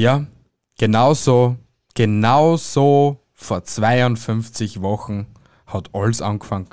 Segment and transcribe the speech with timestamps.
[0.00, 0.24] Ja,
[0.78, 1.56] genauso,
[1.94, 5.26] genauso vor 52 Wochen
[5.66, 6.70] hat alles angefangen.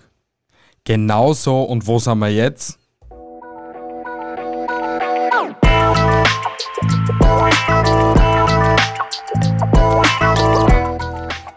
[0.85, 2.79] Genauso und wo sind wir jetzt?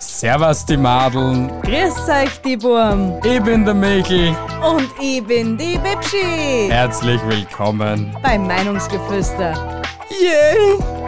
[0.01, 3.21] Servus die Madeln, Grüß euch, die Burm.
[3.23, 4.37] ich bin der Michel.
[4.69, 6.69] Und ich bin die Bibschi.
[6.69, 8.17] Herzlich willkommen.
[8.25, 9.83] Beim Meinungsgeflüster.
[10.21, 11.00] Yay!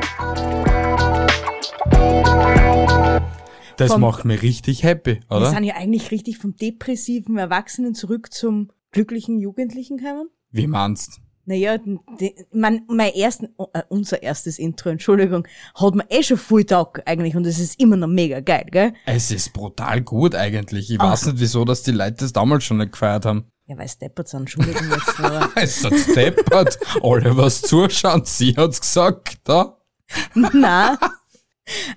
[3.82, 5.50] Das Vom- macht mich richtig happy, Wir oder?
[5.50, 10.28] sind ja eigentlich richtig vom depressiven Erwachsenen zurück zum glücklichen Jugendlichen gekommen.
[10.50, 11.20] Wie meinst?
[11.44, 16.64] Naja, die, mein, mein ersten, äh, unser erstes Intro, Entschuldigung, hat mir eh schon viel
[16.64, 18.92] Tag eigentlich und es ist immer noch mega geil, gell?
[19.06, 20.88] Es ist brutal gut eigentlich.
[20.90, 21.10] Ich Ach.
[21.10, 23.46] weiß nicht, wieso, dass die Leute das damals schon nicht gefeiert haben.
[23.66, 26.78] Ja, weil es deppert sind, Entschuldigung jetzt, aber Es hat steppert.
[27.02, 29.78] Alle was zuschauen, sie hat's gesagt, da.
[30.34, 30.96] nein.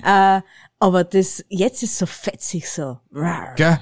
[0.03, 0.41] äh,
[0.79, 2.99] aber das, jetzt ist so fetzig so.
[3.55, 3.79] Gell?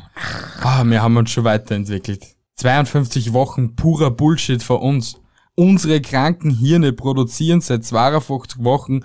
[0.62, 2.26] Ah, wir haben uns schon weiterentwickelt.
[2.56, 5.20] 52 Wochen purer Bullshit für uns.
[5.56, 9.02] Unsere kranken Hirne produzieren seit 52 Wochen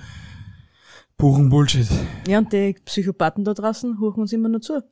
[1.16, 1.88] puren Bullshit.
[2.26, 4.82] Ja, und die Psychopathen da draußen huchen uns immer nur zu.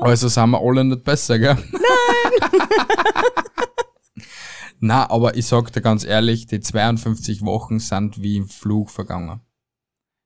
[0.00, 1.56] Also sind wir alle nicht besser, gell?
[1.72, 2.60] Nein!
[4.78, 9.40] Na, aber ich sag dir ganz ehrlich, die 52 Wochen sind wie im Flug vergangen.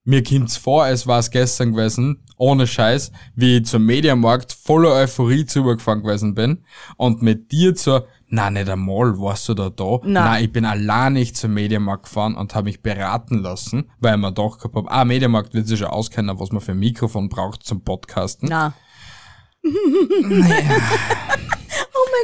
[0.05, 5.45] Mir kommt's vor, es war's gestern gewesen, ohne Scheiß, wie ich zum Mediamarkt voller Euphorie
[5.45, 6.65] zugefahren gewesen bin
[6.97, 9.99] und mit dir zur, na nicht einmal, warst du da da?
[10.03, 10.13] Nein.
[10.13, 14.21] Nein, ich bin allein nicht zum Mediamarkt gefahren und habe mich beraten lassen, weil ich
[14.23, 17.29] mir doch gehabt hab, ah, Mediamarkt wird sich schon auskennen, was man für ein Mikrofon
[17.29, 18.49] braucht zum Podcasten.
[18.49, 18.73] Na.
[19.63, 20.33] oh mein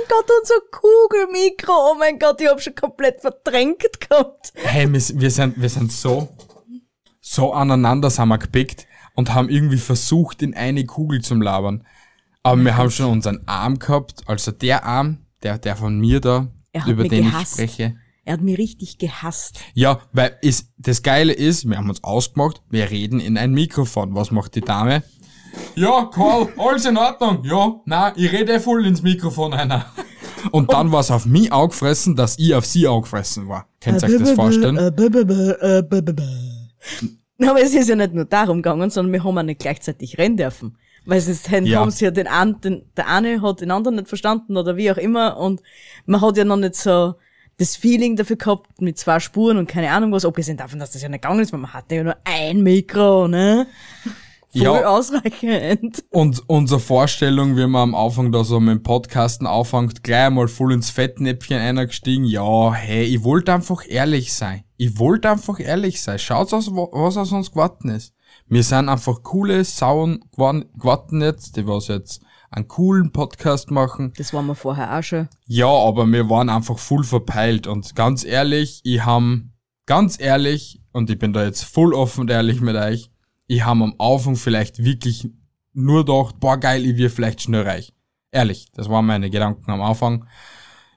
[0.09, 1.73] Gott, unser Kugelmikro.
[1.93, 4.55] Oh mein Gott, ich hab schon komplett verdrängt gehabt.
[4.55, 6.31] Hey, wir sind, wir sind so,
[7.29, 11.85] so aneinander sind wir gepickt und haben irgendwie versucht, in eine Kugel zu labern.
[12.45, 16.47] Aber wir haben schon unseren Arm gehabt, also der Arm, der, der von mir da,
[16.73, 17.59] Er über den gehasst.
[17.59, 17.97] ich spreche.
[18.25, 19.59] Er hat mich richtig gehasst.
[19.75, 24.15] Ja, weil ist, das Geile ist, wir haben uns ausgemacht, wir reden in ein Mikrofon.
[24.15, 25.03] Was macht die Dame?
[25.75, 27.45] Ja, Karl, alles in Ordnung.
[27.45, 29.87] Ja, na, ich rede eh voll ins Mikrofon einer.
[30.53, 33.67] Und dann war es auf mich angefressen, dass ich auf sie angefressen war.
[33.81, 34.77] Könnt ihr euch das vorstellen?
[37.41, 40.37] Aber es ist ja nicht nur darum gegangen, sondern wir haben auch nicht gleichzeitig rennen
[40.37, 40.77] dürfen.
[41.05, 41.81] Weil sonst haben Ja.
[41.81, 44.91] haben sie ja den einen, den, der eine hat den anderen nicht verstanden oder wie
[44.91, 45.63] auch immer und
[46.07, 47.15] man hat ja noch nicht so
[47.59, 51.03] das Feeling dafür gehabt mit zwei Spuren und keine Ahnung was, abgesehen davon, dass das
[51.03, 53.67] ja nicht gegangen ist, weil man hatte ja nur ein Mikro, ne?
[54.57, 54.87] Voll Ja.
[54.89, 56.05] ausreichend.
[56.11, 60.49] Und unsere Vorstellung, wie man am Anfang da so mit dem Podcasten anfängt, gleich einmal
[60.49, 62.25] voll ins Fettnäpfchen eingestiegen.
[62.25, 64.65] Ja, hey, ich wollte einfach ehrlich sein.
[64.77, 66.19] Ich wollte einfach ehrlich sein.
[66.19, 68.13] Schaut aus, wa- was aus uns geworden ist.
[68.49, 74.13] Wir sind einfach coole Sauen geworden geworden jetzt, die was jetzt einen coolen Podcast machen.
[74.17, 75.29] Das waren wir vorher auch schon.
[75.47, 79.53] Ja, aber wir waren einfach voll verpeilt und ganz ehrlich, ich ham,
[79.87, 83.11] ganz ehrlich, und ich bin da jetzt voll offen und ehrlich mit euch,
[83.47, 85.29] ich ham am Anfang vielleicht wirklich
[85.73, 87.93] nur gedacht, boah geil, ich wir vielleicht schnell reich.
[88.33, 90.27] Ehrlich, das waren meine Gedanken am Anfang.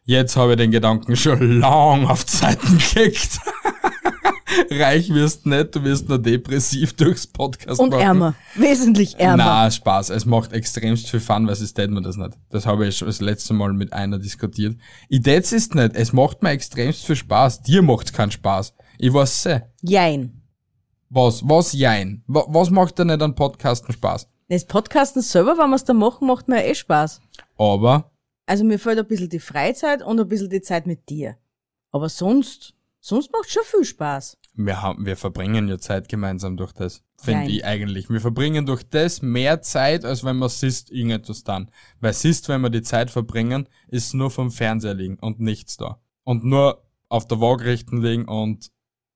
[0.04, 3.40] Jetzt habe ich den Gedanken schon lang auf die Seiten gekickt.
[4.72, 8.02] reich wirst nicht, du wirst nur depressiv durchs Podcast Und machen.
[8.02, 8.36] ärmer.
[8.56, 9.38] Wesentlich ärmer.
[9.38, 10.10] Na, Spaß.
[10.10, 12.32] Es macht extremst viel Fun, weil es tät mir das nicht.
[12.50, 14.78] Das habe ich schon das letzte Mal mit einer diskutiert.
[15.08, 15.96] Ich tät's ist nicht.
[15.96, 17.62] Es macht mir extremst viel Spaß.
[17.64, 18.74] Dir macht's keinen Spaß.
[18.98, 19.62] Ich weiß eh.
[19.82, 20.39] Jein.
[21.10, 21.42] Was?
[21.48, 22.24] Was jein?
[22.28, 24.28] Wa- Was macht dir nicht an Podcasten Spaß?
[24.48, 27.22] Das Podcasten selber, wenn wir es da machen, macht mir eh Spaß.
[27.58, 28.12] Aber,
[28.46, 31.38] Also mir fehlt ein bisschen die Freizeit und ein bisschen die Zeit mit dir.
[31.92, 34.38] Aber sonst, sonst macht schon viel Spaß.
[34.56, 37.04] wir haben, wir verbringen ja Zeit gemeinsam durch das.
[37.22, 38.10] Finde ich eigentlich.
[38.10, 41.70] Wir verbringen durch das mehr Zeit, als wenn man sist irgendetwas dann.
[42.00, 46.00] Weil sist, wenn wir die Zeit verbringen, ist nur vom Fernseher liegen und nichts da.
[46.24, 48.72] Und nur auf der Waagrechten liegen und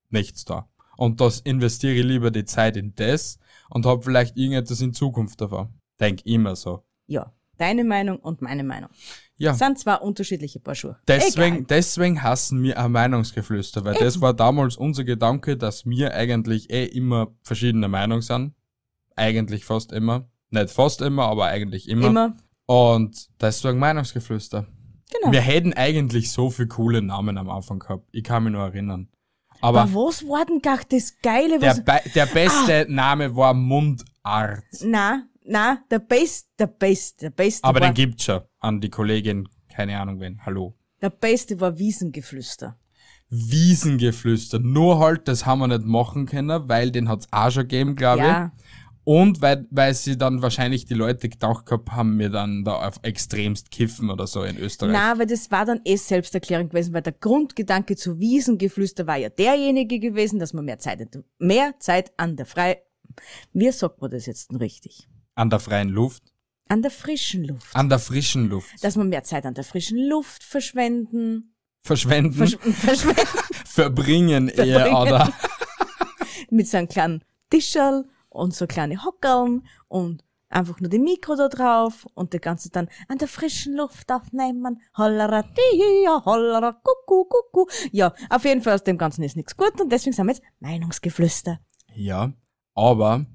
[0.10, 0.68] nichts da.
[0.98, 5.42] Und das investiere ich lieber die Zeit in das und hab vielleicht irgendetwas in Zukunft
[5.42, 5.70] davon.
[6.00, 6.84] Denk immer so.
[7.08, 8.90] Ja, deine Meinung und meine Meinung.
[9.38, 9.54] Ja.
[9.56, 10.98] Sind zwar unterschiedliche Paar Schuhe.
[11.08, 11.68] Deswegen, Egal.
[11.70, 16.86] deswegen hassen wir ein Meinungsgeflüster, weil das war damals unser Gedanke, dass wir eigentlich eh
[16.86, 18.54] immer verschiedene Meinung sind.
[19.16, 20.30] Eigentlich fast immer.
[20.50, 22.08] Nicht fast immer, aber eigentlich immer.
[22.08, 22.38] Immer.
[22.66, 24.68] Und deswegen Meinungsgeflüster.
[25.12, 25.32] Genau.
[25.32, 28.08] Wir hätten eigentlich so viele coole Namen am Anfang gehabt.
[28.12, 29.10] Ich kann mich nur erinnern.
[29.64, 31.76] Aber Aber was war denn gar das Geile, der.
[31.76, 34.64] Be der beste Name war Mundart.
[34.82, 38.42] Na, na, der Best, der Best, der Beste Aber war, den gibt's schon.
[38.60, 40.42] An die Kollegin, keine Ahnung wen.
[40.46, 40.76] Hallo.
[41.02, 42.78] der Beste war Wiesengeflüster.
[43.30, 44.60] Wiesengeflüster.
[44.60, 48.20] Nur halt, das haben wir nicht machen können, weil den hat's auch schon gegeben, glaube
[48.24, 48.52] Ja.
[48.58, 48.64] ich.
[49.06, 53.00] Und weil, weil sie dann wahrscheinlich die Leute gedacht gehabt haben, wir dann da auf
[53.02, 54.94] extremst kiffen oder so in Österreich.
[54.94, 59.30] Na, weil das war dann eh Selbsterklärung gewesen, weil der Grundgedanke zu Wiesengeflüster war ja
[59.30, 61.06] derjenige gewesen, dass man mehr Zeit,
[61.38, 62.82] mehr Zeit an der frei,
[63.52, 65.10] wie sagt man das jetzt denn richtig?
[65.36, 66.24] An der freien Luft.
[66.70, 67.76] An der frischen Luft.
[67.76, 68.84] An der frischen Luft.
[68.84, 71.54] Dass man mehr Zeit an der frischen Luft verschwenden,
[71.86, 72.34] Verschwenden.
[72.34, 73.28] versch verschwenden
[73.66, 75.34] verbringen eher, oder?
[76.50, 81.50] mit so einem kleinen Tischerl und so kleine Hockerln und einfach nur die Mikro da
[81.50, 84.82] drauf und die ganze dann an der frischen Luft aufnehmen.
[84.98, 87.66] Hollera, dia, hollera, kucku, kucku.
[87.92, 90.44] Ja, auf jeden Fall aus dem Ganzen ist nichts gut und deswegen sind wir jetzt
[90.60, 91.60] Meinungsgeflüster.
[91.96, 92.34] Ja,
[92.76, 93.26] aber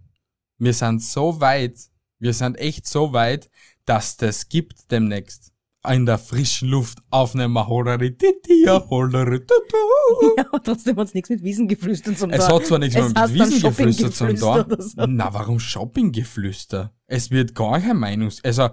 [0.59, 1.79] wir sind so weit,
[2.19, 3.51] wir sind echt so weit,
[3.85, 5.53] dass das gibt demnächst.
[5.87, 10.35] In der frischen Luft aufnehmen, holleri titia, holleri tutu.
[10.37, 12.55] Ja, aber trotzdem hat's nichts mit Wiesengeflüstern zum Es tun.
[12.55, 15.07] hat zwar nichts mehr Es mit heißt dann Wiesengeflüster zum oder so.
[15.07, 16.93] Na, warum Shoppinggeflüster?
[17.07, 18.43] Es wird gar kein Meinungs...
[18.45, 18.71] Also,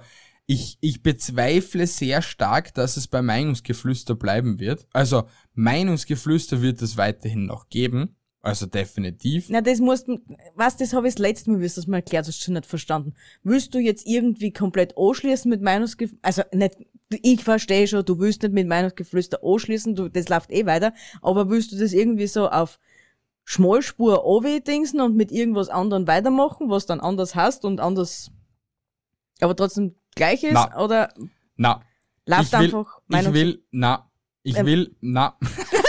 [0.47, 4.87] ich, ich bezweifle sehr stark, dass es bei Meinungsgeflüster bleiben wird.
[4.91, 5.23] Also,
[5.53, 8.15] Meinungsgeflüster wird es weiterhin noch geben.
[8.45, 9.47] Also definitiv.
[9.49, 10.19] Na, das musst du,
[10.53, 12.67] was, das habe ich das letzte Mal, wie du das mal erklärt hast, schon nicht
[12.67, 13.13] verstanden.
[13.41, 16.75] Willst du jetzt irgendwie komplett anschließen mit Meinungsgeflüster, also nicht,
[17.21, 21.49] ich verstehe schon, du willst nicht mit Meinungsgeflüster anschließen, du, das läuft eh weiter, aber
[21.49, 22.79] willst du das irgendwie so auf
[23.43, 24.23] Schmalspur
[24.65, 28.31] dingsen und mit irgendwas anderem weitermachen, was dann anders hast und anders,
[29.39, 30.83] aber trotzdem gleich ist, Na.
[30.83, 31.13] oder
[31.55, 31.81] Na,
[32.25, 34.09] läuft ich will, einfach ich will, na,
[34.43, 34.65] ich Ähm.
[34.65, 35.37] will, na,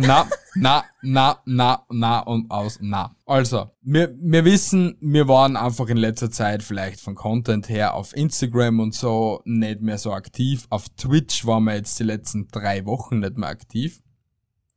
[0.00, 3.14] na, na, na, na, na und aus, na.
[3.26, 8.14] Also, wir, wir wissen, wir waren einfach in letzter Zeit vielleicht von Content her auf
[8.16, 10.66] Instagram und so nicht mehr so aktiv.
[10.70, 14.02] Auf Twitch waren wir jetzt die letzten drei Wochen nicht mehr aktiv.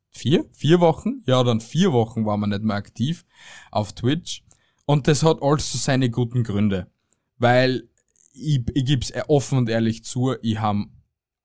[0.09, 0.45] Vier?
[0.51, 1.21] Vier Wochen?
[1.25, 3.25] Ja, dann vier Wochen waren wir nicht mehr aktiv
[3.71, 4.43] auf Twitch.
[4.85, 6.91] Und das hat also seine guten Gründe.
[7.37, 7.87] Weil
[8.33, 10.85] ich, ich gebe es offen und ehrlich zu, ich habe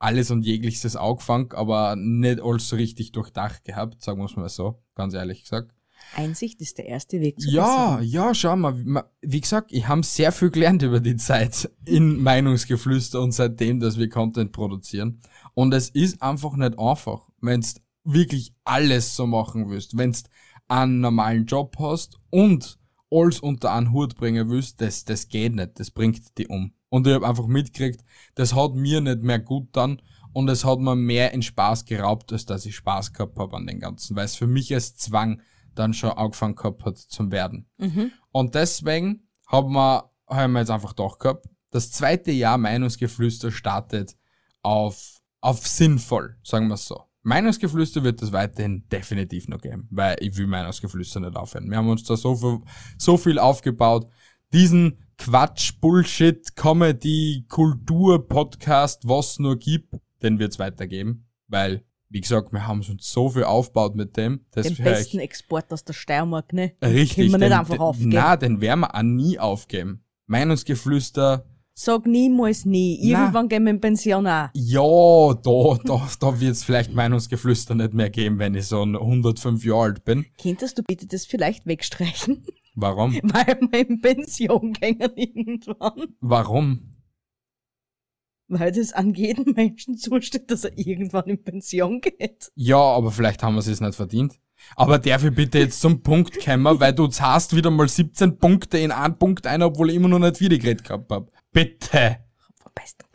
[0.06, 4.48] alles und jegliches angefangen, aber nicht alles so richtig durchdacht gehabt, sagen wir es mal
[4.48, 5.72] so, ganz ehrlich gesagt.
[6.14, 10.04] Einsicht ist der erste Weg zu Ja, ja, schau mal, ma- wie gesagt, ich habe
[10.04, 15.20] sehr viel gelernt über die Zeit in Meinungsgeflüster und seitdem, dass wir Content produzieren.
[15.54, 20.24] Und es ist einfach nicht einfach, wenn's wirklich alles so machen willst, wenn's
[20.68, 22.78] einen normalen Job hast und
[23.10, 26.72] alles unter einen Hut bringen willst, das, das geht nicht, das bringt die um.
[26.88, 28.04] Und ich habe einfach mitgekriegt,
[28.34, 30.00] das hat mir nicht mehr gut dann
[30.32, 33.66] und es hat mir mehr in Spaß geraubt, als dass ich Spaß gehabt habe an
[33.66, 35.40] den Ganzen, weil es für mich als Zwang
[35.74, 37.68] dann schon angefangen gehabt hat zum Werden.
[38.32, 44.16] Und deswegen haben wir, haben wir jetzt einfach doch gehabt, das zweite Jahr Meinungsgeflüster startet
[44.62, 47.02] auf, auf sinnvoll, sagen wir so.
[47.22, 51.68] Meinungsgeflüster wird es weiterhin definitiv noch geben, weil ich will Meinungsgeflüster nicht aufhören.
[51.68, 52.60] Wir haben uns da so viel,
[52.98, 54.06] so viel aufgebaut.
[54.52, 62.20] Diesen Quatsch, Bullshit, Comedy, Kultur, Podcast, was nur gibt, den wird es weitergeben, weil, wie
[62.20, 64.40] gesagt, wir haben uns so viel aufgebaut mit dem.
[64.52, 66.72] Das Den besten Export aus der Steiermark, ne?
[66.82, 67.16] Richtig.
[67.16, 68.10] Können wir den, nicht einfach den, aufgeben.
[68.10, 70.04] Na, den werden wir auch nie aufgeben.
[70.26, 71.44] Meinungsgeflüster,
[71.78, 72.98] Sag niemals nie.
[73.06, 74.48] Irgendwann gehen wir in Pension auch.
[74.54, 79.62] ja, da, da, da wird es vielleicht Meinungsgeflüster nicht mehr geben, wenn ich so 105
[79.62, 80.24] Jahre alt bin.
[80.40, 82.46] Könntest du bitte das vielleicht wegstreichen?
[82.76, 83.14] Warum?
[83.22, 86.14] Weil wir in Pension gehen irgendwann.
[86.20, 86.92] Warum?
[88.48, 92.52] Weil das an jeden Menschen zusteht, dass er irgendwann in Pension geht.
[92.54, 94.38] Ja, aber vielleicht haben wir es nicht verdient.
[94.76, 98.78] Aber darf ich bitte jetzt zum Punkt kommen, weil du zahlst wieder mal 17 Punkte
[98.78, 101.30] in einen Punkt ein, obwohl ich immer noch nicht wieder geredet gehabt hab.
[101.52, 102.18] Bitte!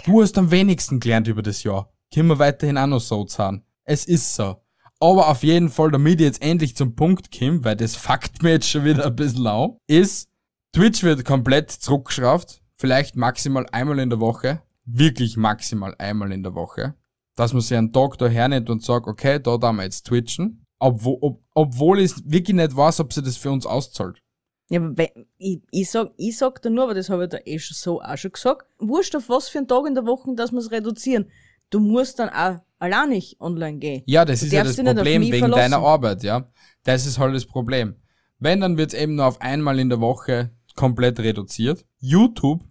[0.06, 1.94] Du hast am wenigsten gelernt über das Jahr.
[2.14, 3.64] Können wir weiterhin auch noch so zahlen.
[3.84, 4.58] Es ist so.
[5.02, 8.52] Aber auf jeden Fall, damit ich jetzt endlich zum Punkt komme, weil das fuckt mir
[8.52, 10.30] jetzt schon wieder ein bisschen an, ist,
[10.74, 12.62] Twitch wird komplett zurückgeschraubt.
[12.78, 14.62] Vielleicht maximal einmal in der Woche.
[14.86, 16.94] Wirklich maximal einmal in der Woche.
[17.36, 20.66] Dass man sich einen Tag da hernimmt und sagt, okay, da darf wir jetzt twitchen.
[20.78, 24.22] Obwohl, ob, obwohl ich wirklich nicht weiß, ob sie das für uns auszahlt.
[24.70, 27.58] Ja, aber ich, ich sag, ich sag da nur, aber das habe ich da eh
[27.58, 28.68] schon so auch schon gesagt.
[28.78, 31.30] Wurscht auf was für einen Tag in der Woche, dass wir es reduzieren.
[31.72, 34.04] Du musst dann auch allein nicht online gehen.
[34.06, 35.72] Ja, das Du ist ja das Problem wegen verlassen.
[35.72, 36.50] deiner Arbeit, ja.
[36.84, 37.96] Das ist halt das Problem.
[38.40, 41.86] Wenn, dann wird's eben nur auf einmal in der Woche komplett reduziert.
[42.00, 42.64] YouTube,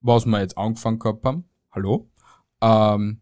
[0.00, 2.08] was wir jetzt angefangen gehabt haben, hallo,
[2.62, 3.20] ähm,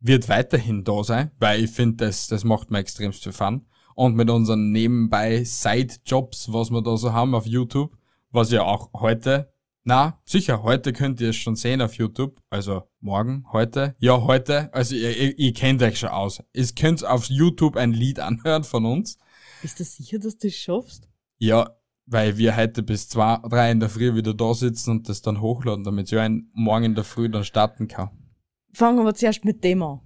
[0.00, 3.66] wird weiterhin da sein, weil ich finde, das, das macht mir extremst viel Fun.
[3.94, 7.92] Und mit unseren nebenbei Side-Jobs, was wir da so haben auf YouTube,
[8.30, 12.38] was ja auch heute Na, sicher, heute könnt ihr es schon sehen auf YouTube.
[12.50, 13.94] Also morgen, heute.
[13.98, 14.72] Ja, heute.
[14.72, 16.42] Also ihr, ihr, ihr kennt euch schon aus.
[16.52, 19.18] Ihr könnt auf YouTube ein Lied anhören von uns.
[19.62, 21.08] Bist du sicher, dass du das schaffst?
[21.38, 21.70] Ja,
[22.06, 25.40] weil wir heute bis zwei, drei in der Früh wieder da sitzen und das dann
[25.40, 28.10] hochladen, damit ich ein morgen in der Früh dann starten kann.
[28.72, 30.00] Fangen wir zuerst mit dem an.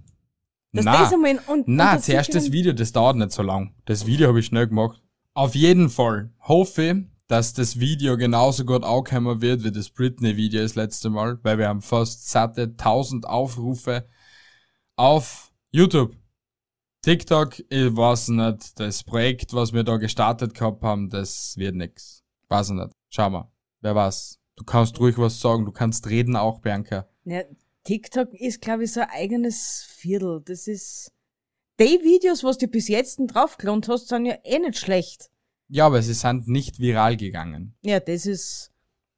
[0.71, 3.73] Das einmal in, und, Na, unter zuerst das Video, das dauert nicht so lang.
[3.85, 5.01] Das Video habe ich schnell gemacht.
[5.33, 10.61] Auf jeden Fall hoffe ich, dass das Video genauso gut ankommen wird wie das Britney-Video
[10.61, 14.07] das letzte Mal, weil wir haben fast satte 1000 Aufrufe
[14.95, 16.15] auf YouTube.
[17.01, 22.23] TikTok, ich weiß nicht, das Projekt, was wir da gestartet gehabt haben, das wird nix.
[22.47, 22.91] Weiß ich nicht.
[23.09, 23.51] Schau mal.
[23.81, 24.39] Wer weiß.
[24.55, 27.07] Du kannst ruhig was sagen, du kannst reden auch, Bianca.
[27.25, 27.41] Ja,
[27.83, 30.41] TikTok ist, glaube ich, so ein eigenes Viertel.
[30.45, 31.11] Das ist.
[31.79, 35.29] Die Videos, was du bis jetzt draufgelohnt hast, sind ja eh nicht schlecht.
[35.67, 37.75] Ja, aber sie sind nicht viral gegangen.
[37.81, 38.71] Ja, das ist.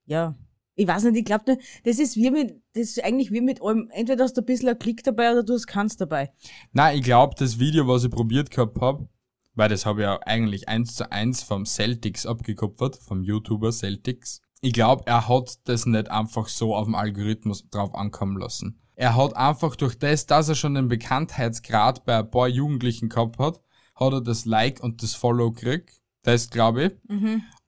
[0.05, 0.35] Ja.
[0.79, 3.89] Ich weiß nicht, ich glaube das ist wie mit, das ist eigentlich wie mit allem.
[3.91, 6.31] Entweder hast du ein bisschen einen Klick dabei oder du hast keins dabei.
[6.71, 9.09] Na, ich glaube, das Video, was ich probiert gehabt hab,
[9.55, 14.41] weil das habe ich ja eigentlich eins zu eins vom Celtics abgekupfert, vom YouTuber Celtics.
[14.61, 18.79] Ich glaube, er hat das nicht einfach so auf dem Algorithmus drauf ankommen lassen.
[18.93, 23.39] Er hat einfach durch das, dass er schon den Bekanntheitsgrad bei ein paar Jugendlichen gehabt
[23.39, 23.61] hat,
[23.95, 26.01] hat er das Like und das Follow gekriegt.
[26.27, 26.91] Das glaube ich.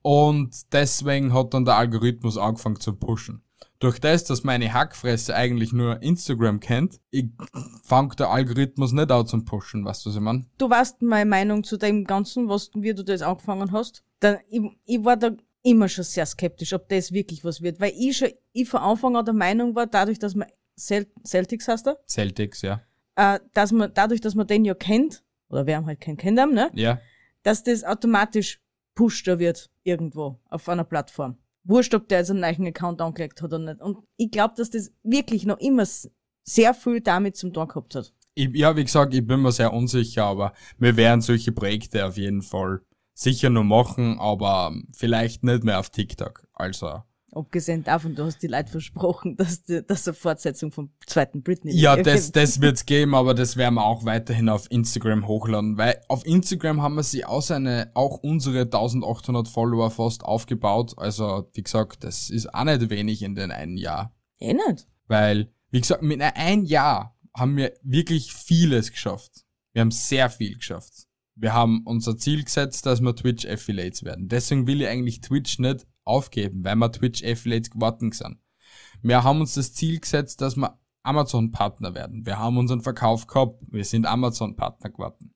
[0.01, 3.41] Und deswegen hat dann der Algorithmus angefangen zu pushen.
[3.79, 7.27] Durch das, dass meine Hackfresse eigentlich nur Instagram kennt, ich
[7.85, 10.45] fang der Algorithmus nicht an zum Pushen, weißt du, was ich mein?
[10.57, 14.03] Du weißt meine Meinung zu dem Ganzen, was, wie du das angefangen hast.
[14.19, 15.31] Dann, ich, ich war da
[15.63, 19.15] immer schon sehr skeptisch, ob das wirklich was wird, weil ich schon, ich von Anfang
[19.15, 22.81] an der Meinung war, dadurch, dass man Cel Celtics heißt er, Celtics, ja.
[23.15, 26.37] äh, dass man, dadurch, dass man den ja kennt, oder wer ihn halt kennt, kennt
[26.37, 26.69] ihn, ne?
[26.73, 26.99] Ja.
[27.43, 28.59] Dass das automatisch
[28.95, 31.37] pushter wird irgendwo auf einer Plattform.
[31.63, 33.81] Wurscht, ob der jetzt einen neuen Account angelegt hat oder nicht.
[33.81, 35.85] Und ich glaube, dass das wirklich noch immer
[36.43, 38.13] sehr viel damit zum Tun gehabt hat.
[38.35, 42.17] Ich, ja, wie gesagt, ich bin mir sehr unsicher, aber wir werden solche Projekte auf
[42.17, 42.81] jeden Fall
[43.13, 46.47] sicher noch machen, aber vielleicht nicht mehr auf TikTok.
[46.53, 51.43] Also, Abgesehen davon, du hast die Leute versprochen, dass, die, dass eine Fortsetzung vom zweiten
[51.43, 55.77] Britney Ja, das, das wird's geben, aber das werden wir auch weiterhin auf Instagram hochladen,
[55.77, 60.93] weil auf Instagram haben wir sie auch seine, auch unsere 1800 Follower fast aufgebaut.
[60.97, 64.15] Also, wie gesagt, das ist auch nicht wenig in den einen Jahr.
[64.39, 64.87] Eh nicht.
[65.07, 69.45] Weil, wie gesagt, mit einem Jahr haben wir wirklich vieles geschafft.
[69.73, 71.07] Wir haben sehr viel geschafft.
[71.35, 74.27] Wir haben unser Ziel gesetzt, dass wir Twitch Affiliates werden.
[74.27, 78.39] Deswegen will ich eigentlich Twitch nicht aufgeben, weil wir Twitch Affiliates geworden sind.
[79.01, 82.25] Wir haben uns das Ziel gesetzt, dass wir Amazon Partner werden.
[82.25, 83.61] Wir haben unseren Verkauf gehabt.
[83.67, 85.33] Wir sind Amazon Partner geworden.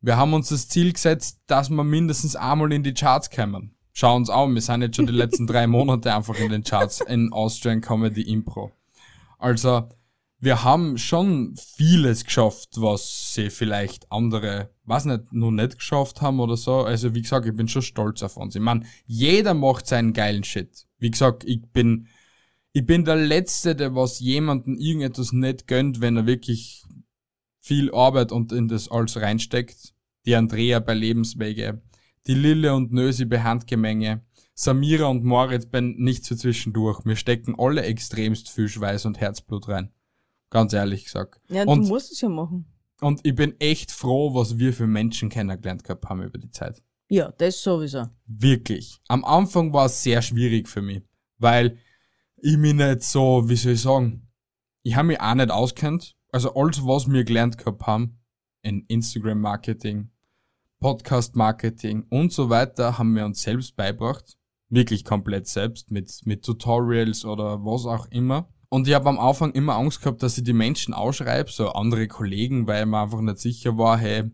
[0.00, 3.76] Wir haben uns das Ziel gesetzt, dass wir mindestens einmal in die Charts kommen.
[3.92, 7.00] Schau uns an, wir sind jetzt schon die letzten drei Monate einfach in den Charts
[7.00, 8.70] in Austrian Comedy Impro.
[9.38, 9.88] Also,
[10.38, 16.40] wir haben schon vieles geschafft, was sie vielleicht andere, weiß nicht, noch nicht geschafft haben
[16.40, 16.80] oder so.
[16.80, 18.54] Also, wie gesagt, ich bin schon stolz auf uns.
[18.54, 20.86] Ich meine, jeder macht seinen geilen Shit.
[20.98, 22.08] Wie gesagt, ich bin,
[22.72, 26.84] ich bin der Letzte, der was jemanden irgendetwas nicht gönnt, wenn er wirklich
[27.60, 29.94] viel Arbeit und in das alles reinsteckt.
[30.26, 31.80] Die Andrea bei Lebenswege,
[32.26, 34.22] die Lille und Nösi bei Handgemenge,
[34.54, 37.04] Samira und Moritz bei nichts für zwischendurch.
[37.04, 39.92] Wir stecken alle extremst viel Schweiß und Herzblut rein.
[40.56, 41.38] Ganz ehrlich gesagt.
[41.50, 42.64] Ja, Und- du musst es ja machen.
[43.02, 46.82] Und ich bin echt froh, was wir für Menschen kennengelernt gehabt haben über die Zeit.
[47.10, 48.04] Ja, das sowieso.
[48.24, 48.98] Wirklich.
[49.06, 51.02] Am Anfang war es sehr schwierig für mich,
[51.36, 51.76] weil
[52.36, 54.30] ich mich nicht so, wie soll ich sagen,
[54.82, 56.16] ich habe mich auch nicht auskennt.
[56.32, 58.18] Also alles, was wir gelernt gehabt haben,
[58.62, 60.10] in Instagram-Marketing,
[60.80, 64.38] Podcast-Marketing und so weiter, haben wir uns selbst beibracht.
[64.70, 68.48] Wirklich komplett selbst, mit, mit Tutorials oder was auch immer.
[68.68, 72.08] Und ich habe am Anfang immer Angst gehabt, dass ich die Menschen ausschreibe, so andere
[72.08, 74.24] Kollegen, weil man einfach nicht sicher war, hey,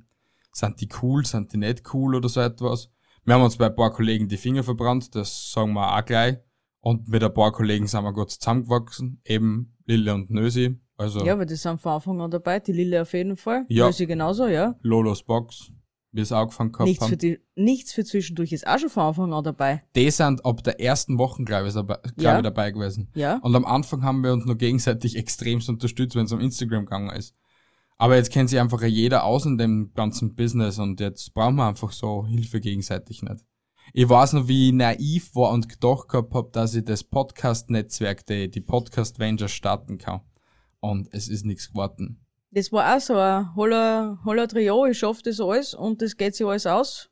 [0.53, 2.91] sind die cool, sind die nicht cool oder so etwas.
[3.25, 6.39] Wir haben uns bei ein paar Kollegen die Finger verbrannt, das sagen wir auch gleich.
[6.81, 11.39] Und mit ein paar Kollegen sind wir gut zusammengewachsen, eben Lille und Nösi, also Ja,
[11.39, 12.59] weil die sind von Anfang an dabei.
[12.59, 13.65] Die Lille auf jeden Fall.
[13.69, 13.87] Ja.
[13.87, 14.75] Lösi genauso, ja.
[14.83, 15.71] Lolos Box,
[16.13, 17.19] wie es angefangen gehabt Nichts für, haben.
[17.19, 19.83] die, nichts für zwischendurch ist auch schon von Anfang an dabei.
[19.97, 22.37] Die sind ab der ersten Woche, glaube ich, dabei, glaub Ja.
[22.37, 23.09] ich, dabei gewesen.
[23.15, 23.39] Ja.
[23.39, 27.11] Und am Anfang haben wir uns nur gegenseitig extremst unterstützt, wenn es um Instagram gegangen
[27.17, 27.35] ist.
[27.99, 31.67] Aber jetzt kennt sich einfach jeder aus in dem ganzen Business und jetzt brauchen wir
[31.69, 33.45] einfach so Hilfe gegenseitig nicht.
[33.95, 38.27] Ich weiß noch, wie ich naiv war und gedacht gehabt hab, dass ich das Podcast-Netzwerk,
[38.27, 40.21] die, die Podcast Ventures starten kann.
[40.81, 42.22] Und es ist nichts geworden.
[42.55, 46.35] Das war auch so ein holler, holler Trio, ich schaff das alles und das geht
[46.37, 47.09] sich alles aus.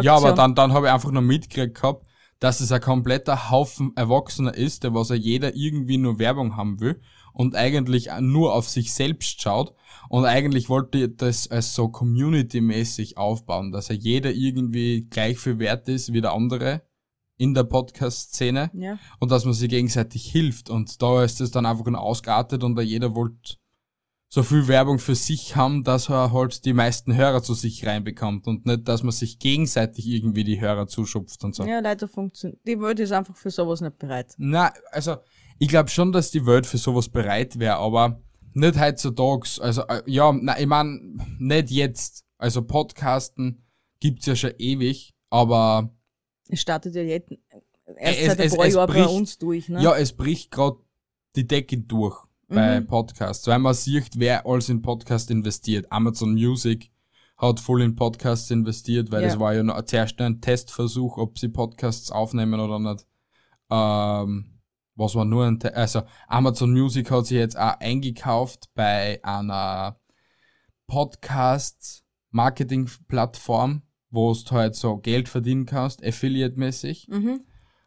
[0.00, 0.36] Ja, aber Aktion.
[0.36, 2.06] dann, dann habe ich einfach noch mitgekriegt gehabt,
[2.40, 6.80] dass es ein kompletter Haufen Erwachsener ist, der was er jeder irgendwie nur Werbung haben
[6.80, 7.00] will
[7.34, 9.74] und eigentlich nur auf sich selbst schaut
[10.08, 15.58] und eigentlich wollte ich das als so community-mäßig aufbauen, dass er jeder irgendwie gleich viel
[15.58, 16.82] wert ist wie der andere
[17.36, 18.98] in der Podcast-Szene Ja.
[19.20, 22.74] und dass man sich gegenseitig hilft und da ist es dann einfach nur ausgeartet und
[22.76, 23.56] da jeder wollte
[24.30, 28.46] so viel Werbung für sich haben, dass er halt die meisten Hörer zu sich reinbekommt
[28.46, 31.64] und nicht, dass man sich gegenseitig irgendwie die Hörer zuschupft und so.
[31.64, 32.60] Ja, leider funktioniert.
[32.66, 34.34] Die Welt ist einfach für sowas nicht bereit.
[34.36, 35.16] Na, also
[35.58, 38.20] ich glaube schon, dass die Welt für sowas bereit wäre, aber
[38.52, 39.48] nicht heutzutage.
[39.62, 42.24] Also äh, ja, na, ich mein, nicht jetzt.
[42.36, 43.64] Also Podcasten
[43.98, 45.90] gibt's ja schon ewig, aber
[46.48, 47.32] Es startet ja jetzt
[47.96, 49.82] erst Es- seit ein es- paar Jahren bei uns durch, ne?
[49.82, 50.76] ja, es bricht gerade
[51.34, 55.90] die Decke durch bei Podcasts, weil man sieht, wer alles in Podcast investiert.
[55.92, 56.90] Amazon Music
[57.36, 59.28] hat voll in Podcasts investiert, weil Ja.
[59.28, 63.06] das war ja noch zuerst ein Testversuch, ob sie Podcasts aufnehmen oder nicht.
[63.70, 64.58] Ähm,
[64.96, 70.00] was war nur ein, Te also Amazon Music hat sich jetzt auch eingekauft bei einer
[70.88, 77.40] Podcast-Marketing-Plattform, wo du halt so Geld verdienen kannst, Affiliate-mäßig Mhm.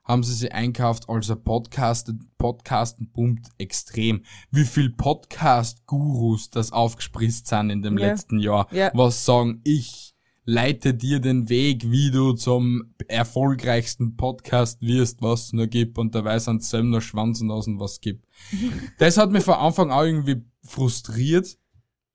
[0.04, 4.24] Haben sie sie einkauft, also Podcast, Podcasten boomt extrem.
[4.50, 8.08] Wie viel Podcast-Gurus das aufgespritzt sind in dem Ja.
[8.08, 8.92] letzten Jahr, Ja.
[8.94, 15.54] was sagen, ich leite dir den Weg, wie du zum erfolgreichsten Podcast wirst, was es
[15.54, 18.26] nur gibt und dabei sind Sömner Schwanzen aus und was gibt.
[18.98, 21.58] das hat mich von Anfang an irgendwie frustriert,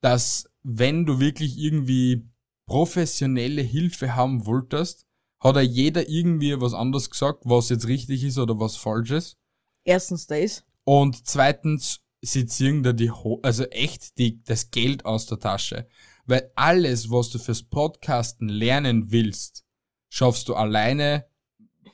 [0.00, 2.28] dass wenn du wirklich irgendwie
[2.66, 5.05] professionelle Hilfe haben wolltest,
[5.40, 9.36] hat ja jeder irgendwie was anderes gesagt, was jetzt richtig ist oder was falsch ist.
[9.84, 10.64] Erstens das.
[10.84, 15.88] Und zweitens, sie ziehen da die, Ho also echt die, das Geld aus der Tasche.
[16.26, 19.64] Weil alles, was du fürs Podcasten lernen willst,
[20.08, 21.26] schaffst du alleine,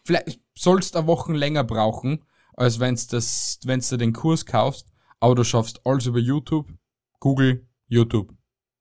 [0.05, 4.89] vielleicht sollst eine Woche länger brauchen, als wenn's das, wenn's du den Kurs kaufst,
[5.21, 6.73] aber du schaffst alles über YouTube,
[7.21, 8.35] Google, YouTube.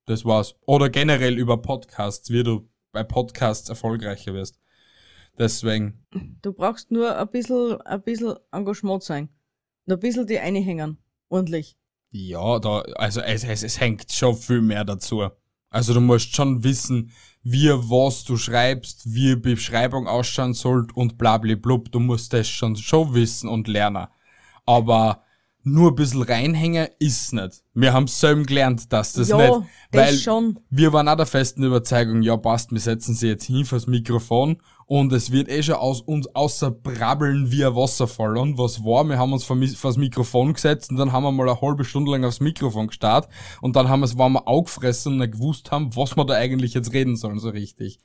[0.06, 0.56] Das war's.
[0.66, 4.60] Oder generell über Podcasts, wie du bei Podcasts erfolgreicher wirst.
[5.38, 6.06] Deswegen,
[6.42, 9.30] Du brauchst nur ein bisschen, ein bisschen Engagement sein.
[9.86, 10.98] Und ein bisschen die einhängen.
[11.30, 11.78] Ordentlich.
[12.12, 15.30] Ja, da, also es, es, es hängt schon viel mehr dazu.
[15.70, 17.12] Also du musst schon wissen,
[17.44, 21.92] wie was du schreibst, wie Beschreibung ausschauen sollte und blablablub.
[21.92, 24.08] Du musst das schon, schon wissen und lernen.
[24.66, 25.24] Aber
[25.64, 27.64] nur ein bisschen reinhängen ist nicht.
[27.74, 29.68] Wir haben selber gelernt, dass das Ja, nicht.
[29.92, 30.60] das Weil schon.
[30.70, 34.58] wir waren auch der festen Überzeugung, ja passt, wir setzen sie jetzt hin fürs Mikrofon
[34.88, 38.38] und es wird eh schon aus uns außer brabbeln wie ein Wasserfall.
[38.38, 39.04] Und was war?
[39.06, 42.26] Wir haben uns vors Mikrofon gesetzt und dann haben wir mal eine halbe Stunde lang
[42.26, 43.30] aufs Mikrofon gestarrt
[43.62, 46.74] und dann haben wir es, wir aufgefressen und nicht gewusst haben, was wir da eigentlich
[46.74, 48.00] jetzt reden sollen, so richtig.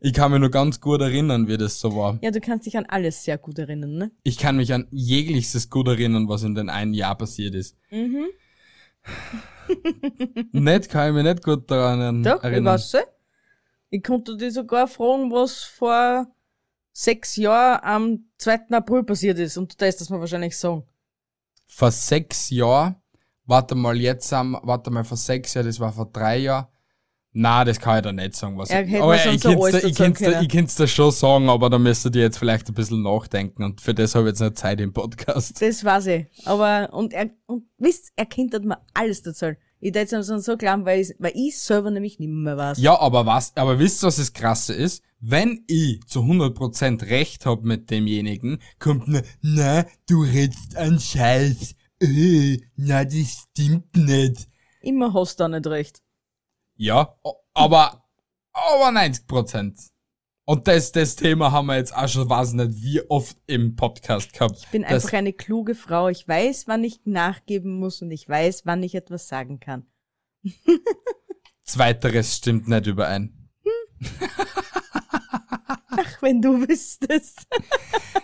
[0.00, 2.18] Ich kann mich nur ganz gut erinnern, wie das so war.
[2.22, 4.10] Ja, du kannst dich an alles sehr gut erinnern, ne?
[4.22, 7.76] Ich kann mich an jegliches gut erinnern, was in den einen Jahr passiert ist.
[7.90, 8.26] Mhm.
[10.52, 12.74] nicht kann ich mich nicht gut daran Doch, ich erinnern.
[12.74, 13.02] weiß es.
[13.90, 16.26] Ich konnte dich sogar fragen, was vor
[16.92, 18.68] sechs Jahren am 2.
[18.70, 19.56] April passiert ist.
[19.56, 20.84] Und du darfst das mir wahrscheinlich sagen.
[21.66, 22.96] vor sechs Jahren,
[23.46, 26.66] warte mal, jetzt haben, warte mal, vor sechs Jahren, das war vor drei Jahren.
[27.32, 30.40] Na, das kann ich da nicht sagen, was Er ich, aber mir ich da, da,
[30.40, 33.80] ich kann's da schon sagen, aber da müsstet ihr jetzt vielleicht ein bisschen nachdenken und
[33.80, 35.60] für das habe ich jetzt nicht Zeit im Podcast.
[35.60, 36.26] Das weiß ich.
[36.46, 39.52] Aber, und er, und wisst, er kennt hat mir alles dazu.
[39.80, 42.78] Ich es ihm so glauben, weil ich, weil ich selber nämlich nicht mehr weiß.
[42.78, 45.04] Ja, aber was, aber wisst ihr, was das Krasse ist?
[45.20, 51.74] Wenn ich zu 100% recht hab mit demjenigen, kommt nur, na, du redst an Scheiß.
[52.00, 54.48] Äh, na, das stimmt nicht.
[54.80, 56.00] Immer hast du da nicht recht.
[56.80, 57.12] Ja,
[57.54, 58.04] aber,
[58.52, 59.80] aber 90 Prozent.
[60.44, 64.32] Und das, das Thema haben wir jetzt auch schon, weiß nicht, wie oft im Podcast
[64.32, 64.58] gehabt.
[64.60, 66.08] Ich bin das, einfach eine kluge Frau.
[66.08, 69.86] Ich weiß, wann ich nachgeben muss und ich weiß, wann ich etwas sagen kann.
[71.64, 73.50] Zweiteres stimmt nicht überein.
[75.90, 77.48] Ach, wenn du wüsstest.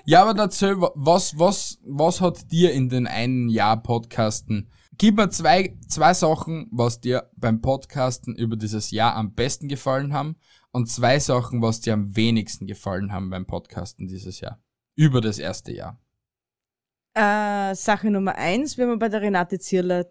[0.05, 4.71] Ja, aber dazu, was, was, was hat dir in den einen Jahr Podcasten?
[4.98, 10.12] Gib mir zwei, zwei Sachen, was dir beim Podcasten über dieses Jahr am besten gefallen
[10.12, 10.37] haben
[10.70, 14.62] und zwei Sachen, was dir am wenigsten gefallen haben beim Podcasten dieses Jahr.
[14.94, 16.00] Über das erste Jahr.
[17.14, 20.07] Äh, Sache Nummer eins, wenn wir bei der Renate Zierler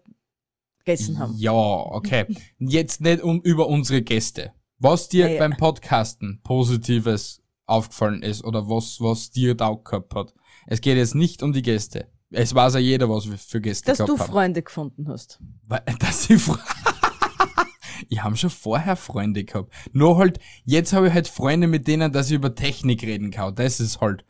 [0.78, 1.34] gegessen haben.
[1.36, 2.26] Ja, okay.
[2.58, 4.52] Jetzt nicht um, über unsere Gäste.
[4.78, 5.38] Was dir Ja, ja.
[5.38, 10.34] beim Podcasten Positives aufgefallen ist oder was, was dir taugt gehabt hat.
[10.66, 12.10] Es geht jetzt nicht um die Gäste.
[12.34, 14.32] Es weiß ja jeder, was wir für Gäste Dass du gehabt haben.
[14.32, 15.40] Freunde gefunden hast.
[15.66, 16.58] Weil, dass ich Fre
[18.08, 19.72] Ich habe schon vorher Freunde gehabt.
[19.92, 23.54] Nur halt, jetzt habe ich halt Freunde, mit denen, dass ich über Technik reden kann.
[23.54, 24.24] Das ist halt,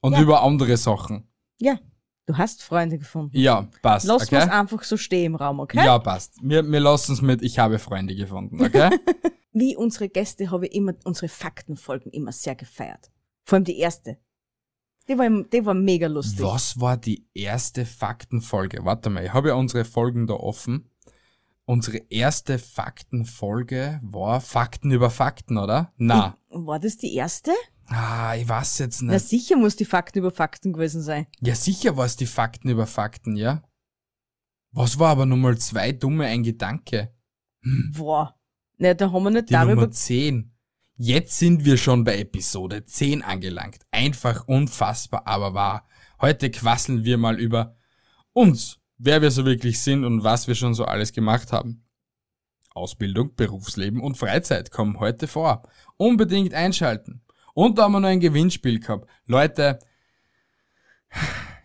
[0.00, 0.20] und Ja.
[0.20, 1.26] über andere Sachen.
[1.58, 1.78] Ja,
[2.26, 3.36] du hast Freunde gefunden.
[3.36, 4.06] Ja, passt.
[4.06, 4.42] Lass okay?
[4.42, 5.84] uns einfach so stehen im Raum, okay?
[5.84, 6.34] Ja, passt.
[6.42, 8.90] Wir, wir lassen es mit, ich habe Freunde gefunden, okay?
[9.52, 13.10] Wie unsere Gäste habe ich immer unsere Faktenfolgen immer sehr gefeiert.
[13.44, 14.18] Vor allem die erste.
[15.10, 16.44] Die war, die war mega lustig.
[16.44, 18.84] Was war die erste Faktenfolge?
[18.84, 20.88] Warte mal, ich habe ja unsere Folgen da offen.
[21.64, 25.92] Unsere erste Faktenfolge war Fakten über Fakten, oder?
[25.96, 26.36] Na.
[26.48, 27.50] War das die erste?
[27.86, 29.26] Ah, ich weiß jetzt Na nicht.
[29.26, 31.26] sicher muss die Fakten über Fakten gewesen sein.
[31.40, 33.64] Ja, sicher war es die Fakten über Fakten, ja?
[34.70, 37.12] Was war aber Nummer zwei dumme ein Gedanke?
[37.96, 38.36] Boah.
[38.78, 39.74] Na, da haben wir nicht Die darüber.
[39.74, 40.52] Nummer 10.
[41.02, 43.78] Jetzt sind wir schon bei Episode 10 angelangt.
[43.90, 45.88] Einfach unfassbar, aber wahr.
[46.20, 47.74] Heute quasseln wir mal über
[48.34, 51.86] uns, wer wir so wirklich sind und was wir schon so alles gemacht haben.
[52.74, 55.62] Ausbildung, Berufsleben und Freizeit kommen heute vor.
[55.96, 57.22] Unbedingt einschalten.
[57.54, 59.08] Und da haben wir noch ein Gewinnspiel gehabt.
[59.24, 59.78] Leute,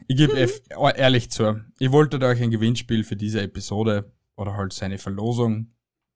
[0.08, 0.50] ich gebe
[0.96, 5.75] ehrlich zu, ich wollte euch ein Gewinnspiel für diese Episode oder halt seine Verlosung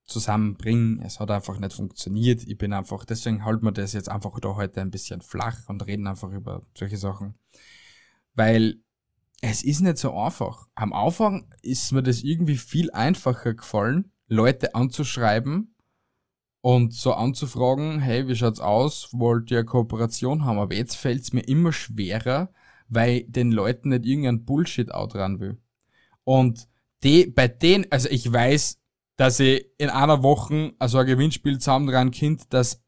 [0.09, 1.01] zusammenbringen.
[1.01, 2.43] Es hat einfach nicht funktioniert.
[2.43, 5.85] Ich bin einfach, deswegen halten wir das jetzt einfach da heute ein bisschen flach und
[5.85, 7.35] reden einfach über solche Sachen.
[8.33, 8.81] Weil
[9.41, 10.67] es ist nicht so einfach.
[10.75, 15.75] Am Anfang ist mir das irgendwie viel einfacher gefallen, Leute anzuschreiben
[16.61, 19.09] und so anzufragen, hey, wie schaut's aus?
[19.13, 20.59] Wollt ihr eine Kooperation haben?
[20.59, 22.51] Aber jetzt fällt's mir immer schwerer,
[22.89, 25.57] weil den Leuten nicht irgendein Bullshit-Out ran will.
[26.23, 26.67] Und
[27.03, 28.78] die, bei denen, also ich weiß,
[29.19, 32.81] dass ich in einer Woche also ein Gewinnspiel zusammen kind, dass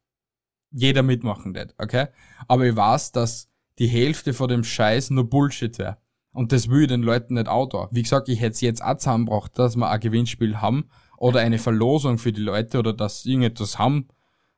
[0.70, 2.06] jeder mitmachen wird, okay?
[2.48, 5.98] Aber ich weiß, dass die Hälfte von dem Scheiß nur Bullshit wäre.
[6.32, 7.88] Und das will ich den Leuten nicht auch da.
[7.90, 11.58] Wie gesagt, ich hätte es jetzt auch zusammengebracht, dass wir ein Gewinnspiel haben oder eine
[11.58, 14.08] Verlosung für die Leute oder dass sie irgendetwas haben,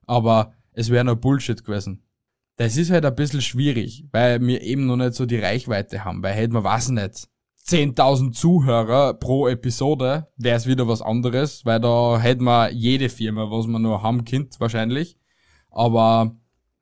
[0.07, 2.05] aber es wäre nur Bullshit gewesen.
[2.55, 6.23] Das ist halt ein bisschen schwierig, weil wir eben noch nicht so die Reichweite haben,
[6.23, 7.29] weil hätten wir, weiß ich nicht,
[7.67, 13.51] 10.000 Zuhörer pro Episode, wäre es wieder was anderes, weil da hätten wir jede Firma,
[13.51, 15.17] was wir nur haben, Kind wahrscheinlich.
[15.71, 16.37] Aber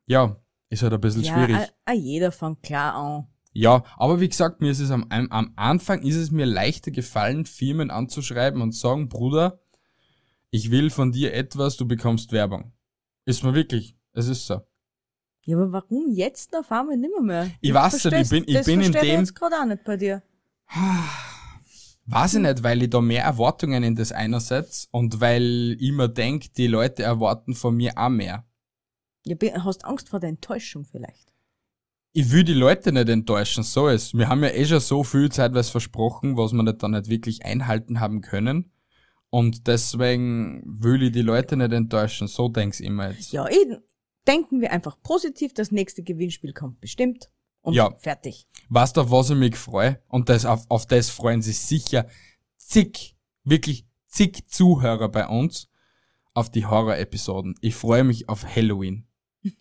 [0.07, 0.37] ja,
[0.71, 1.57] ist halt ein bisschen ja, schwierig.
[1.57, 3.27] a- a jeder fängt klar an.
[3.53, 7.45] Ja, aber wie gesagt, mir ist es am, am, Anfang ist es mir leichter gefallen,
[7.45, 9.61] Firmen anzuschreiben und sagen, Bruder,
[10.51, 12.73] ich will von dir etwas, du bekommst Werbung.
[13.25, 14.61] Ist mir wirklich, es ist so.
[15.45, 17.51] Ja, aber warum jetzt auf einmal nimmer mehr?
[17.61, 19.67] Ich weiß nicht, ich bin- ich das bin in verstehe ich dem- jetzt gerade auch
[19.67, 20.23] nicht bei dir.
[22.07, 26.09] Weiß ich nicht, weil ich da mehr Erwartungen in das einersetzt und weil ich mir
[26.09, 28.45] denke, die Leute erwarten von mir auch mehr.
[29.25, 31.33] Ja, hast Angst vor der Enttäuschung vielleicht.
[32.13, 34.15] Ich will die Leute nicht enttäuschen, so ist.
[34.15, 37.09] Wir haben ja eh schon so viel Zeit was versprochen, was wir nicht dann nicht
[37.09, 38.73] wirklich einhalten haben können.
[39.31, 43.33] Und deswegen will ich die Leute nicht enttäuschen, so denk's immer jetzt.
[43.33, 43.79] Ja, eh,
[44.27, 47.31] denken wir einfach positiv, das nächste Gewinnspiel kommt bestimmt.
[47.63, 47.95] Und Ja.
[47.99, 48.47] fertig.
[48.69, 50.01] Weißt du, auf was ich mich freue?
[50.09, 52.07] Und das, auf, auf das freuen sich sicher
[52.59, 55.69] zig, wirklich zig Zuhörer bei uns
[56.35, 57.55] auf die Horror-Episoden.
[57.61, 59.07] Ich freue mich auf Halloween.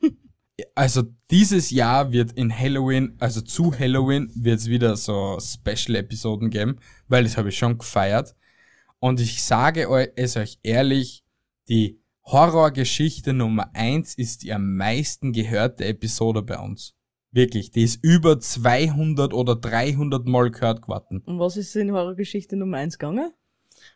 [0.76, 6.80] also dieses Jahr wird in Halloween, also zu Halloween, wird es wieder so Special-Episoden geben,
[7.08, 8.36] weil das habe ich schon gefeiert.
[9.00, 11.24] Und ich sage es euch ehrlich,
[11.68, 16.96] die Horrorgeschichte Nummer eins ist die am meisten gehörte Episode bei uns.
[17.34, 21.22] Wirklich, die ist über 200 oder 300 Mal gehört geworden.
[21.26, 23.32] Und was ist in Horrorgeschichte Nummer eins gegangen?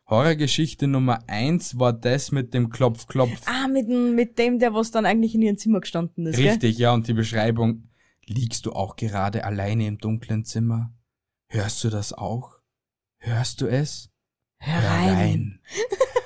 [0.10, 3.42] Horrorgeschichte Nummer eins war das mit dem Klopf-Klopf.
[3.46, 6.50] Ah, mit, dem- mit dem, der was dann eigentlich in ihrem Zimmer gestanden ist, gell?
[6.50, 7.90] Richtig, ja, und die Beschreibung,
[8.26, 10.94] liegst du auch gerade alleine im dunklen Zimmer?
[11.48, 12.60] Hörst du das auch?
[13.18, 14.10] Hörst du es?
[14.58, 15.60] Herein.
[15.64, 16.20] Ah,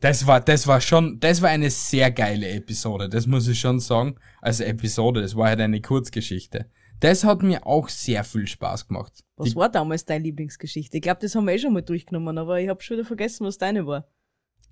[0.00, 3.80] das war, das war schon, das war eine sehr geile Episode, das muss ich schon
[3.80, 4.16] sagen.
[4.40, 6.70] Also Episode, das war halt eine Kurzgeschichte.
[7.00, 9.24] Das hat mir auch sehr viel Spaß gemacht.
[9.36, 10.96] Was Die, war damals deine Lieblingsgeschichte?
[10.96, 13.44] Ich glaube, das haben wir eh schon mal durchgenommen, aber ich habe schon wieder vergessen,
[13.46, 14.08] was deine war.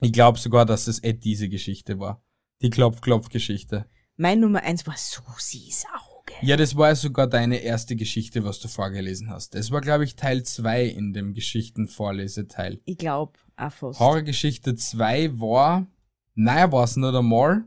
[0.00, 2.24] ich glaube sogar, dass es eh diese Geschichte war.
[2.62, 3.87] Die Klopf-Klopf-Geschichte.
[4.16, 6.12] Mein Nummer eins war Susis Auge.
[6.44, 9.55] Ja, das war ja sogar deine erste Geschichte, was du vorgelesen hast.
[9.55, 12.81] Das war, glaube ich, Teil 2 in dem Geschichtenvorleseteil.
[12.85, 14.00] Ich glaube, auch fast.
[14.00, 15.87] Horrorgeschichte 2 war,
[16.35, 17.64] naja, war es nicht einmal.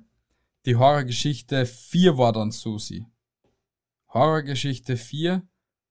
[0.66, 3.06] Die Horrorgeschichte 4 war dann Susi.
[4.14, 5.42] Horrorgeschichte 4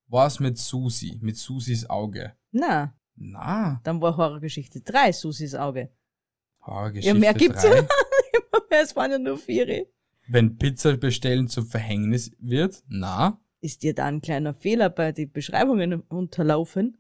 [0.09, 2.35] war es mit Susi, mit Susis Auge.
[2.51, 5.91] Na, Na, dann war Horrorgeschichte 3 Susis Auge.
[6.61, 7.89] Horrorgeschichte Ja, mehr gibt's 3.
[8.71, 9.87] es waren ja nur vier.
[10.29, 15.31] Wenn Pizza bestellen zum Verhängnis wird, na, Ist dir da ein kleiner Fehler bei den
[15.33, 16.97] Beschreibungen unterlaufen?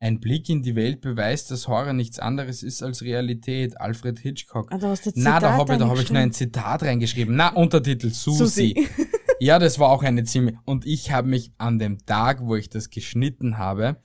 [0.00, 3.80] ein Blick in die Welt beweist, dass Horror nichts anderes ist als Realität.
[3.80, 4.70] Alfred Hitchcock.
[4.70, 6.32] Ah, da hast du Na, da Zitat habe ich, da hab ich noch ein.
[6.32, 7.34] Zitat reingeschrieben.
[7.34, 8.86] Na, Untertitel Susi.
[9.40, 10.56] Ja, das war auch eine ziemlich.
[10.64, 14.00] Und ich habe mich an dem Tag, wo ich das geschnitten habe,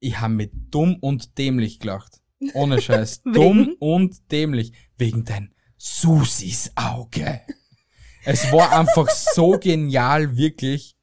[0.00, 2.22] ich habe mich dumm und dämlich gelacht.
[2.54, 3.22] Ohne Scheiß.
[3.34, 4.72] dumm und dämlich.
[4.96, 7.40] Wegen dein Susis Auge.
[8.24, 10.96] Es war einfach so genial, wirklich.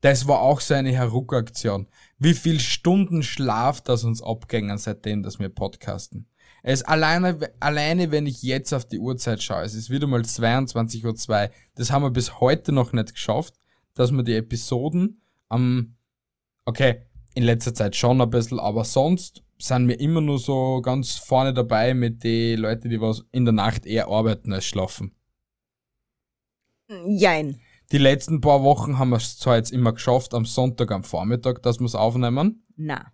[0.00, 1.86] Das war auch so eine Heruck-Aktion.
[2.18, 6.28] Wie viel Stunden Schlaf das uns abgängen, seitdem, dass wir podcasten.
[6.62, 11.28] Es alleine, alleine, wenn ich jetzt auf die Uhrzeit schaue, es ist wieder mal 22.02
[11.28, 11.50] Uhr.
[11.74, 13.54] Das haben wir bis heute noch nicht geschafft,
[13.94, 15.96] dass wir die Episoden am,
[16.64, 17.02] okay,
[17.34, 21.54] in letzter Zeit schon ein bisschen, aber sonst sind wir immer nur so ganz vorne
[21.54, 25.14] dabei mit den Leuten, die was in der Nacht eher arbeiten als schlafen.
[27.06, 27.60] Jein.
[27.92, 31.62] Die letzten paar Wochen haben wir es zwar jetzt immer geschafft, am Sonntag am Vormittag,
[31.62, 32.66] dass wir es aufnehmen.
[32.76, 33.10] Na.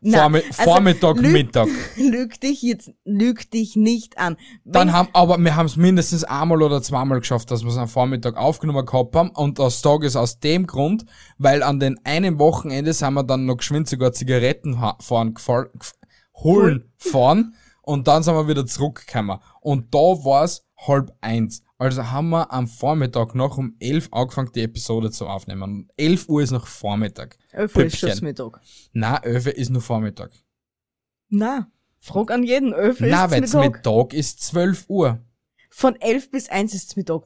[0.00, 1.68] Vormi also, Vormittag, lüg- Mittag.
[1.96, 4.36] Lüg dich jetzt, lüg dich nicht an.
[4.64, 7.76] Dann Wenn- haben, aber wir haben es mindestens einmal oder zweimal geschafft, dass wir es
[7.76, 9.30] am Vormittag aufgenommen gehabt haben.
[9.30, 11.04] Und das Tag ist aus dem Grund,
[11.36, 15.34] weil an den einen Wochenende sind wir dann noch geschwind sogar Zigaretten fahren,
[16.36, 17.54] holen fahren.
[17.82, 19.38] Und dann sind wir wieder zurückgekommen.
[19.60, 21.62] Und da war es halb eins.
[21.80, 25.62] Also haben wir am Vormittag noch um elf angefangen, die Episode zu aufnehmen.
[25.62, 27.38] Und 11 Uhr ist noch Vormittag.
[27.52, 28.60] 11 Uhr ist schon Mittag.
[28.92, 30.32] Na, 11 Uhr ist nur Vormittag.
[31.28, 32.72] Na, frag an jeden.
[32.72, 33.72] 11 Uhr ist wenn's Mittag.
[33.76, 35.24] Mittag ist 12 Uhr.
[35.70, 37.22] Von 11 bis 1 ist Mittag.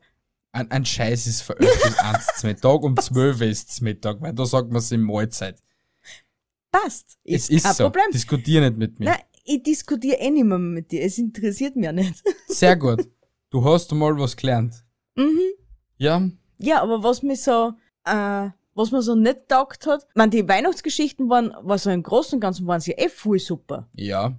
[0.52, 4.20] Ein, ein Scheiß ist für 11 bis 1 zum Mittag, um 12 Uhr ist Mittag,
[4.20, 5.62] weil da sagt man es in Mahlzeit.
[6.70, 7.16] Passt.
[7.24, 7.84] Es ist kein so.
[7.84, 8.10] Problem.
[8.12, 9.06] Diskutier nicht mit mir.
[9.06, 11.02] Nein, ich diskutiere eh nicht mehr mit dir.
[11.02, 12.22] Es interessiert mich ja nicht.
[12.48, 13.08] Sehr gut.
[13.52, 14.82] Du hast mal was gelernt.
[15.14, 15.38] mhm.
[15.98, 16.28] Ja?
[16.58, 21.28] Ja, aber was mir so, äh, was mir so nicht taugt hat, man die Weihnachtsgeschichten
[21.28, 23.88] waren, war so im Großen und Ganzen waren sie eh voll super.
[23.94, 24.36] Ja.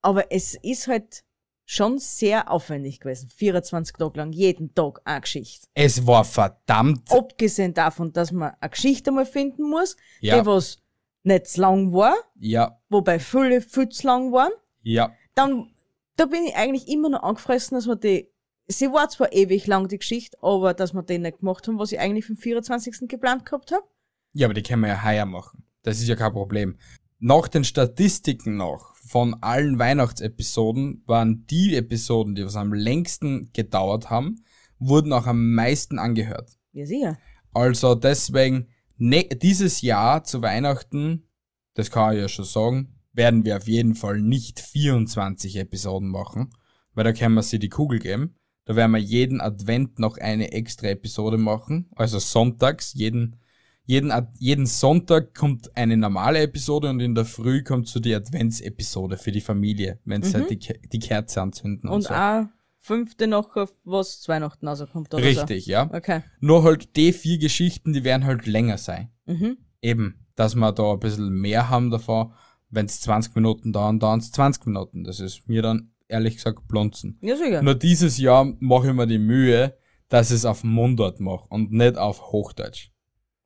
[0.00, 1.22] Aber es ist halt
[1.66, 3.28] schon sehr aufwendig gewesen.
[3.28, 5.66] 24 Tage lang, jeden Tag eine Geschichte.
[5.74, 7.12] Es war verdammt.
[7.12, 10.40] Abgesehen davon, dass man eine Geschichte mal finden muss, Ja.
[10.40, 10.78] die was
[11.24, 12.80] nicht zu lang war, Ja.
[12.88, 14.52] wobei viele viel zu lang waren.
[14.82, 15.12] Ja.
[15.34, 15.72] Dann,
[16.16, 18.30] da bin ich eigentlich immer noch angefressen, dass wir die,
[18.68, 21.92] sie war zwar ewig lang, die Geschichte, aber dass wir die nicht gemacht haben, was
[21.92, 23.08] ich eigentlich vom 24.
[23.08, 23.84] geplant gehabt habe.
[24.32, 25.64] Ja, aber die können wir ja heuer machen.
[25.82, 26.76] Das ist ja kein Problem.
[27.18, 34.10] Nach den Statistiken noch von allen Weihnachtsepisoden waren die Episoden, die was am längsten gedauert
[34.10, 34.44] haben,
[34.78, 36.58] wurden auch am meisten angehört.
[36.72, 37.18] Ja, sicher.
[37.54, 41.28] Also deswegen, ne, dieses Jahr zu Weihnachten,
[41.74, 46.50] das kann ich ja schon sagen, werden wir auf jeden Fall nicht 24 Episoden machen,
[46.92, 48.36] weil da können wir sie die Kugel geben.
[48.66, 53.36] Da werden wir jeden Advent noch eine extra Episode machen, also sonntags, jeden,
[53.84, 59.16] jeden, jeden Sonntag kommt eine normale Episode und in der Früh kommt so die Adventsepisode
[59.16, 62.14] für die Familie, wenn sie halt die, die Kerze anzünden und, Und so.
[62.14, 65.88] auch fünfte noch, was zu Weihnachten rauskommt oder Richtig, ja.
[65.88, 65.96] so.
[65.96, 66.22] Okay.
[66.40, 69.10] Nur halt die vier Geschichten, die werden halt länger sein.
[69.26, 69.58] Mhm.
[69.80, 72.32] Eben, dass wir da ein bisschen mehr haben davon.
[72.68, 75.04] Wenn es 20 Minuten dauern, dauern es 20 Minuten.
[75.04, 77.18] Das ist mir dann ehrlich gesagt blonzen.
[77.22, 77.62] Ja, sicher.
[77.62, 79.76] Nur dieses Jahr mache ich mir die Mühe,
[80.08, 82.90] dass ich es auf Mundart mache und nicht auf Hochdeutsch.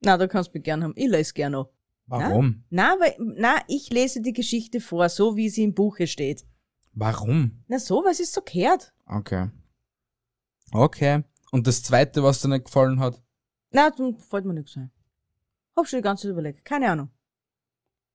[0.03, 0.95] Na, da kannst du mich gern haben.
[0.97, 1.71] Ich lese gern noch.
[2.07, 2.65] Warum?
[2.71, 6.45] Na, weil, na, ich lese die Geschichte vor, so wie sie im Buche steht.
[6.93, 7.63] Warum?
[7.69, 8.93] Na, so, was ist so gehört?
[9.07, 9.49] Okay.
[10.73, 11.23] Okay.
[11.53, 13.23] Und das zweite, was dir nicht gefallen hat?
[13.71, 14.91] Na, dann fällt mir nichts ein.
[15.77, 16.65] Hab schon die ganze Zeit überlegt.
[16.65, 17.11] Keine Ahnung.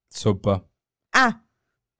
[0.09, 0.67] Super.
[1.11, 1.35] Ah,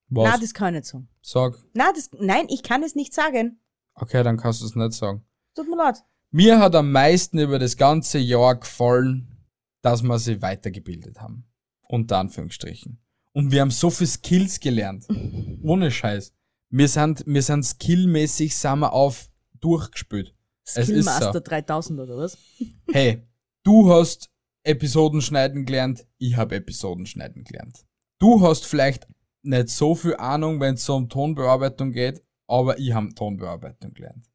[0.09, 0.31] Was?
[0.31, 1.07] na, das kann ich nicht sagen.
[1.27, 1.57] Sag.
[1.73, 3.59] Na, das, nein, ich kann es nicht sagen.
[3.95, 5.25] Okay, dann kannst du es nicht sagen.
[5.55, 6.03] Tut mir leid.
[6.29, 9.47] Mir hat am meisten über das ganze Jahr gefallen,
[9.81, 11.47] dass wir sie weitergebildet haben.
[11.87, 13.01] Unter Anführungsstrichen.
[13.31, 15.07] Und wir haben so viel Skills gelernt.
[15.63, 16.31] Ohne Scheiß.
[16.69, 19.27] Wir sind, wir sind skillmäßig, sind wir auf
[19.59, 20.35] durchgespült.
[20.63, 21.39] Skillmaster so.
[21.39, 22.37] 3000 oder was?
[22.91, 23.23] Hey,
[23.63, 24.29] du hast
[24.61, 27.83] Episoden schneiden gelernt, ich habe Episoden schneiden gelernt.
[28.19, 29.07] Du hast vielleicht
[29.45, 34.25] nicht so viel Ahnung, wenn es so um Tonbearbeitung geht, aber ich habe Tonbearbeitung gelernt.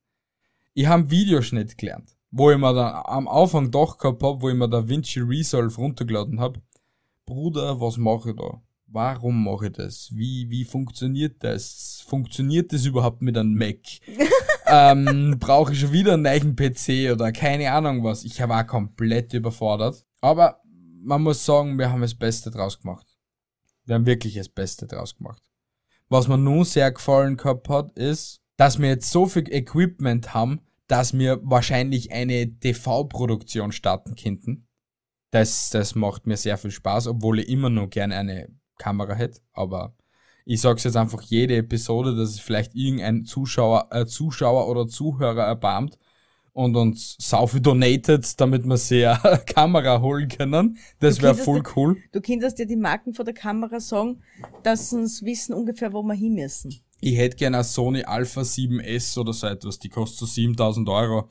[0.75, 4.55] Ich habe Videoschnitt gelernt, wo ich mir dann am Anfang doch gehabt hab, wo ich
[4.55, 6.59] mir da Vinci Resolve runtergeladen hab.
[7.27, 8.61] Bruder, was mache ich da?
[8.87, 10.11] Warum mache ich das?
[10.12, 12.05] Wie, wie funktioniert das?
[12.09, 13.79] Funktioniert das überhaupt mit einem Mac?
[14.66, 18.25] ähm, brauche ich schon wieder einen neuen PC oder keine Ahnung was.
[18.25, 20.05] Ich war komplett überfordert.
[20.20, 20.61] Aber
[21.03, 23.07] man muss sagen, wir haben das Beste draus gemacht.
[23.90, 25.42] Wir haben wirklich das Beste draus gemacht.
[26.09, 30.61] Was mir nun sehr gefallen gehabt hat, ist, dass wir jetzt so viel Equipment haben,
[30.87, 34.68] dass wir wahrscheinlich eine TV-Produktion starten könnten.
[35.33, 38.48] Das, das macht mir sehr viel Spaß, obwohl ich immer noch gerne eine
[38.79, 39.40] Kamera hätte.
[39.53, 39.96] Aber
[40.44, 45.46] ich sag's jetzt einfach jede Episode, dass es vielleicht irgendein Zuschauer, äh, Zuschauer oder Zuhörer
[45.46, 45.98] erbarmt
[46.52, 50.78] und uns sau viel donated, damit wir sie eine Kamera holen können.
[50.98, 51.96] Das wäre voll cool.
[52.12, 54.22] Du könntest dir die Marken vor der Kamera sagen,
[54.62, 56.74] dass sie uns wissen ungefähr, wo wir hin müssen.
[57.00, 61.28] Ich hätte gerne eine Sony Alpha 7S oder so etwas, die kostet so 7000 Euro.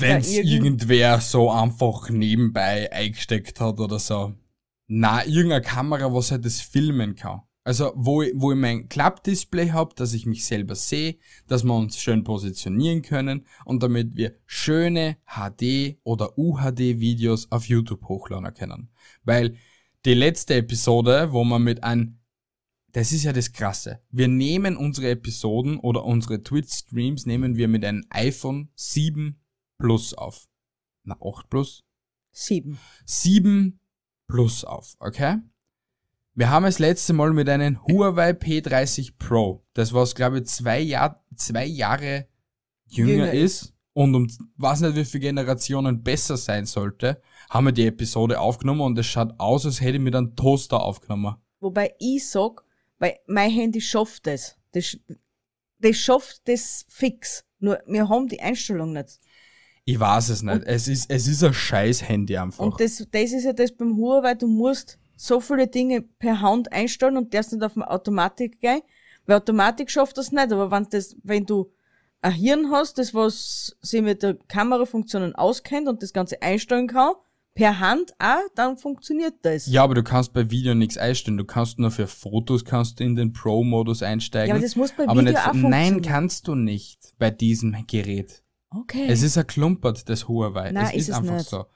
[0.00, 4.34] Wenn's irgend- irgendwer so einfach nebenbei eingesteckt hat oder so.
[4.88, 7.42] Na, irgendeine Kamera, was halt das filmen kann.
[7.64, 11.74] Also, wo ich, wo ich mein Klappdisplay hab, dass ich mich selber sehe, dass wir
[11.74, 18.90] uns schön positionieren können und damit wir schöne HD oder UHD-Videos auf YouTube hochladen können.
[19.22, 19.56] Weil
[20.04, 22.18] die letzte Episode, wo wir mit einem
[22.92, 24.02] das ist ja das Krasse.
[24.10, 29.40] Wir nehmen unsere Episoden oder unsere Twitch-Streams nehmen wir mit einem iPhone 7
[29.78, 30.46] Plus auf.
[31.02, 31.84] Na, 8 Plus?
[32.32, 32.78] Sieben.
[33.06, 33.80] 7
[34.28, 35.38] Plus auf, okay?
[36.34, 40.80] Wir haben das letzte Mal mit einem Huawei P30 Pro, das was glaube ich zwei,
[40.80, 42.26] Jahr, zwei Jahre
[42.86, 47.72] jünger, Jünger ist und um was nicht wie viele Generationen besser sein sollte, haben wir
[47.72, 51.36] die Episode aufgenommen und es schaut aus, als hätte ich mit einem Toaster aufgenommen.
[51.60, 52.64] Wobei ich sag,
[52.98, 54.56] weil mein Handy schafft das.
[54.72, 54.96] Das,
[55.80, 57.44] das schafft das fix.
[57.58, 59.20] Nur wir haben die Einstellung nicht.
[59.84, 60.62] Ich weiß es nicht.
[60.64, 62.64] es ist, es ist ein scheiß Handy einfach.
[62.64, 66.72] Und das, das ist ja das beim Huawei, du musst so viele Dinge per Hand
[66.72, 68.82] einstellen und darfst nicht auf eine Automatik gehen.
[69.26, 71.70] Weil Automatik schafft das nicht, aber wenn das, wenn du
[72.22, 77.14] ein Hirn hast, das was sich mit der Kamerafunktionen auskennt und das Ganze einstellen kann,
[77.54, 79.66] per Hand auch, dann funktioniert das.
[79.66, 81.36] ja, aber du kannst bei Video nichts einstellen.
[81.36, 84.48] Du kannst nur für Fotos kannst du in den Pro-Modus einsteigen.
[84.48, 86.02] Ja, aber das muss bei aber Video nicht, auch Nein, funktionieren.
[86.02, 88.42] kannst du nicht bei diesem Gerät.
[88.70, 89.06] Okay.
[89.08, 90.72] Es ist ein Klumpert, das Huawei.
[90.72, 91.48] Nein, es ist ist es einfach nicht.
[91.50, 91.66] so.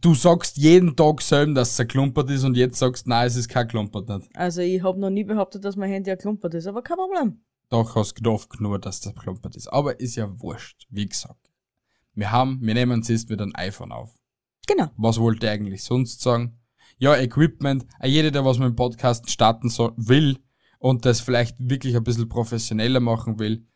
[0.00, 3.36] Du sagst jeden Tag selber, dass es ein Klumpert ist und jetzt sagst, nein, es
[3.36, 4.28] ist kein Klumpert nicht.
[4.36, 7.40] Also ich habe noch nie behauptet, dass mein Handy ein Klumpert ist, aber kein Problem.
[7.70, 9.68] Doch hast du gedacht nur, dass das Klumpert ist.
[9.68, 11.50] Aber ist ja wurscht, wie gesagt.
[12.14, 14.14] Wir haben, wir nehmen es jetzt mit einem iPhone auf.
[14.66, 14.90] Genau.
[14.96, 16.60] Was wollte ich eigentlich sonst sagen?
[16.98, 17.86] Ja, Equipment.
[18.00, 20.38] Äh, Jeder, der was mit dem Podcast starten soll, will
[20.78, 23.66] und das vielleicht wirklich ein bisschen professioneller machen will,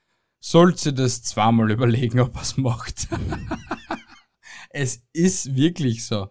[0.41, 3.09] sollte sich das zweimal überlegen, ob er es macht.
[4.71, 6.29] es ist wirklich so.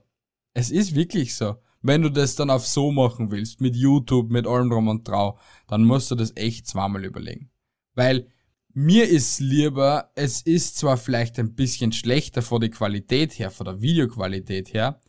[0.53, 1.55] Es ist wirklich so.
[1.81, 5.37] Wenn du das dann auf so machen willst, mit YouTube, mit allem drum und trau,
[5.67, 7.51] dann musst du das echt zweimal überlegen.
[7.93, 8.27] Weil
[8.73, 13.65] mir ist lieber, es ist zwar vielleicht ein bisschen schlechter von der Qualität her, von
[13.65, 14.99] der Videoqualität her,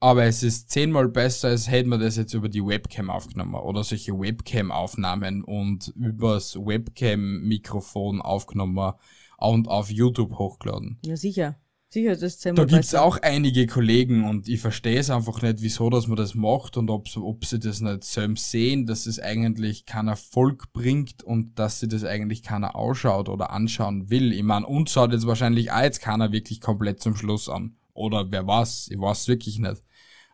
[0.00, 3.84] aber es ist zehnmal besser, als hätte man das jetzt über die Webcam aufgenommen oder
[3.84, 8.94] solche Webcam-Aufnahmen und übers Webcam-Mikrofon aufgenommen
[9.38, 10.98] und auf YouTube hochgeladen.
[11.04, 11.56] Ja, sicher.
[11.94, 13.04] Sicher das Da zehnmal gibt's besser.
[13.04, 16.90] auch einige Kollegen und ich verstehe es einfach nicht, wieso dass man das macht und
[16.90, 21.78] ob, ob sie das nicht selbst sehen, dass es eigentlich keinen Erfolg bringt und dass
[21.78, 24.32] sie das eigentlich keiner ausschaut oder anschauen will.
[24.32, 27.76] Ich meine, uns schaut jetzt wahrscheinlich auch jetzt keiner wirklich komplett zum Schluss an.
[27.92, 29.84] Oder wer weiß, ich weiß wirklich nicht.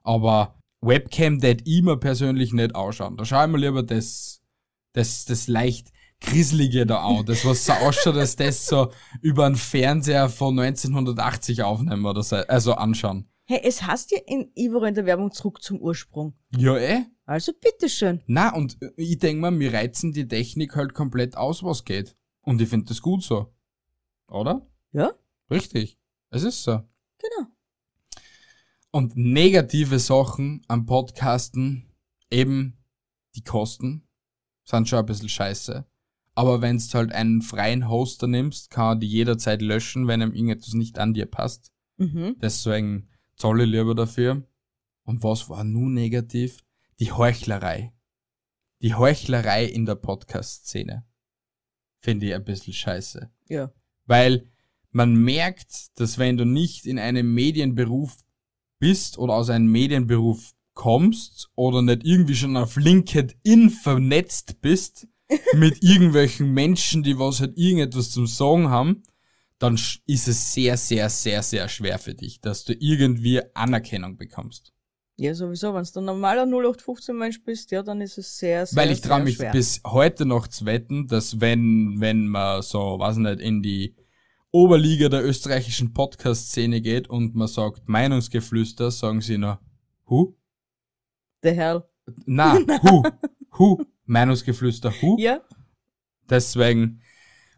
[0.02, 3.18] Aber Webcam ich mir persönlich nicht ausschauen.
[3.18, 4.40] Da schau ich mir lieber das,
[4.94, 7.24] das, das leicht Grieselige da an.
[7.26, 12.36] Das, was so ausschaut, dass das so über einen Fernseher von 1980 aufnehmen oder so,
[12.36, 13.26] also anschauen.
[13.46, 16.34] Hey, es heißt ja in Ivor in der Werbung zurück zum Ursprung.
[16.56, 17.04] Ja, eh.
[17.24, 18.22] Also bitteschön.
[18.26, 22.16] Na, und ich denk mal, wir reizen die Technik halt komplett aus, was geht.
[22.42, 23.52] Und ich finde das gut so.
[24.28, 24.66] Oder?
[24.92, 25.12] Ja,
[25.50, 25.98] Richtig.
[26.30, 26.80] Es ist so.
[27.18, 27.48] genau.
[28.92, 31.92] Und negative Sachen am Podcasten,
[32.30, 32.78] eben
[33.34, 34.08] die Kosten,
[34.64, 35.84] sind schon ein bisschen scheiße.
[36.40, 40.32] Aber wenn du halt einen freien Hoster nimmst, kann er die jederzeit löschen, wenn ihm
[40.32, 41.70] irgendetwas nicht an dir passt.
[41.98, 42.36] Mhm.
[42.40, 43.10] Deswegen
[43.64, 44.48] ich lieber dafür.
[45.04, 46.64] Und was war nun negativ?
[46.98, 47.92] Die Heuchlerei.
[48.80, 51.04] Die Heuchlerei in der Podcast-Szene.
[51.98, 53.30] Finde ich ein bisschen scheiße.
[53.50, 53.70] Ja.
[54.06, 54.50] Weil
[54.92, 58.16] man merkt, dass wenn du nicht in einem Medienberuf
[58.78, 65.06] bist oder aus einem Medienberuf kommst oder nicht irgendwie schon auf LinkedIn vernetzt bist
[65.54, 69.02] mit irgendwelchen Menschen, die was halt irgendetwas zum Sagen haben,
[69.58, 69.74] dann
[70.06, 74.72] ist es sehr, sehr, sehr, sehr schwer für dich, dass du irgendwie Anerkennung bekommst.
[75.16, 75.74] Ja, sowieso.
[75.74, 79.02] Wenn du ein normaler 0815 Mensch bist, ja, dann ist es sehr, sehr, Weil ich
[79.02, 79.52] traue mich schwer.
[79.52, 83.94] bis heute noch zu wetten, dass wenn, wenn man so, weiß nicht, in die
[84.50, 89.60] Oberliga der österreichischen Podcast-Szene geht und man sagt Meinungsgeflüster, sagen sie nur,
[90.08, 90.34] hu?
[91.42, 91.88] Der Herr.
[92.24, 93.02] Na, hu,
[93.58, 95.16] hu, Meinungsgeflüster, hu?
[95.18, 95.40] Ja,
[96.30, 97.02] Deswegen,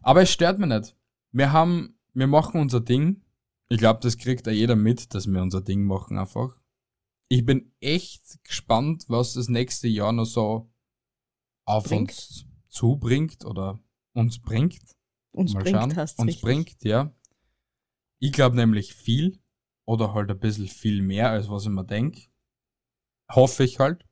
[0.01, 0.95] aber es stört mich nicht.
[1.31, 3.23] Wir haben, wir machen unser Ding.
[3.69, 6.59] Ich glaube, das kriegt ja jeder mit, dass wir unser Ding machen einfach.
[7.29, 10.71] Ich bin echt gespannt, was das nächste Jahr noch so
[11.65, 12.09] auf Bringt.
[12.09, 13.79] uns zubringt oder
[14.13, 14.81] uns bringt.
[15.31, 15.91] Uns Mal bringt schauen.
[15.91, 16.41] Uns richtig.
[16.41, 17.15] bringt, ja.
[18.19, 19.39] Ich glaube nämlich viel
[19.85, 22.29] oder halt ein bisschen viel mehr, als was ich mir denk.
[23.31, 24.05] Hoffe ich halt.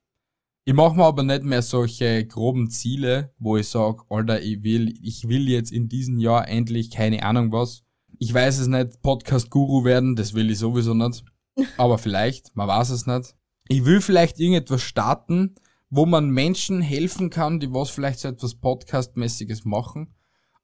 [0.64, 4.93] Ich mache mir aber nicht mehr solche groben Ziele, wo ich sag, Alter, ich will,
[5.01, 7.84] ich will jetzt in diesem Jahr endlich keine Ahnung was.
[8.20, 11.26] Ich weiß es nicht, Podcast-Guru werden, das will ich sowieso nicht.
[11.78, 13.36] Aber vielleicht, man weiß es nicht.
[13.70, 15.55] Ich will vielleicht irgendetwas starten,
[15.89, 20.14] wo man Menschen helfen kann, die was vielleicht so etwas Podcast-mäßiges machen,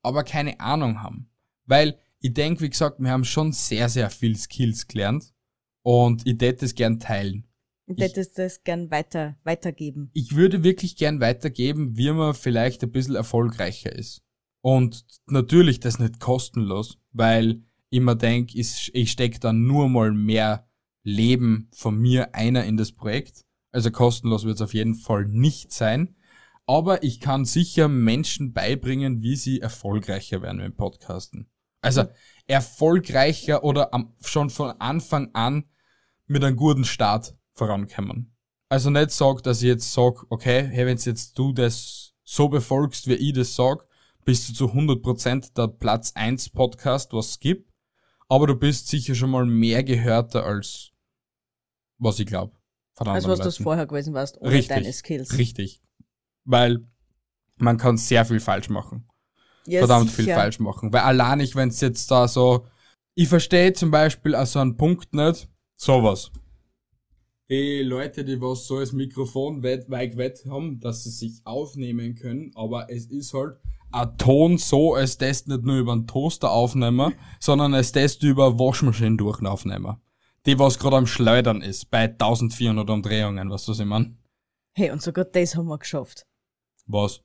[0.03, 1.29] aber keine Ahnung haben.
[1.65, 5.33] Weil ich denke, wie gesagt, wir haben schon sehr, sehr viel Skills gelernt
[5.81, 7.46] und ich hätte es gern teilen.
[7.87, 10.11] Und hättest das gern weiter, weitergeben.
[10.13, 14.21] Ich würde wirklich gern weitergeben, wie man vielleicht ein bisschen erfolgreicher ist.
[14.61, 20.11] Und natürlich das nicht kostenlos, weil ich mir denk, ich, ich steck dann nur mal
[20.11, 20.67] mehr
[21.03, 23.45] Leben von mir einer in das Projekt.
[23.71, 26.17] Also kostenlos wird es auf jeden Fall nicht sein.
[26.65, 31.49] Aber ich kann sicher Menschen beibringen, wie sie erfolgreicher werden mit Podcasten.
[31.79, 32.03] Also
[32.47, 35.63] erfolgreicher oder am, schon von Anfang an
[36.25, 38.35] mit einem guten Start vorankommen.
[38.69, 43.07] Also nicht sag, dass ich jetzt sag, okay, hey, wenn jetzt du das so befolgst,
[43.07, 43.85] wie ich das sag,
[44.25, 47.71] bist du zu 100% der Platz 1 Podcast, was es gibt.
[48.27, 50.91] Aber du bist sicher schon mal mehr gehörter als
[51.97, 52.55] was ich glaube.
[52.95, 54.69] Also was du vorher gewesen warst, ohne Richtig.
[54.69, 55.37] deine Skills.
[55.37, 55.81] Richtig.
[56.45, 56.87] Weil
[57.57, 59.07] man kann sehr viel falsch machen.
[59.65, 60.37] Ja, verdammt viel sicher.
[60.37, 60.91] falsch machen.
[60.93, 62.65] Weil allein ich, wenn es jetzt da so,
[63.15, 66.31] ich verstehe zum Beispiel also einen Punkt nicht, sowas.
[67.49, 72.15] Die Leute, die was so das Mikrofon weit, weit weg haben, dass sie sich aufnehmen
[72.15, 73.57] können, aber es ist halt
[73.93, 78.47] ein Ton so, als das nicht nur über einen Toaster aufnehmen, sondern als das über
[78.47, 79.95] eine Waschmaschine durch aufnehmen.
[80.45, 84.17] Die was gerade am Schleudern ist, bei 1400 Umdrehungen, was du sie man?
[84.73, 86.27] Hey, und sogar das haben wir geschafft.
[86.85, 87.21] Was?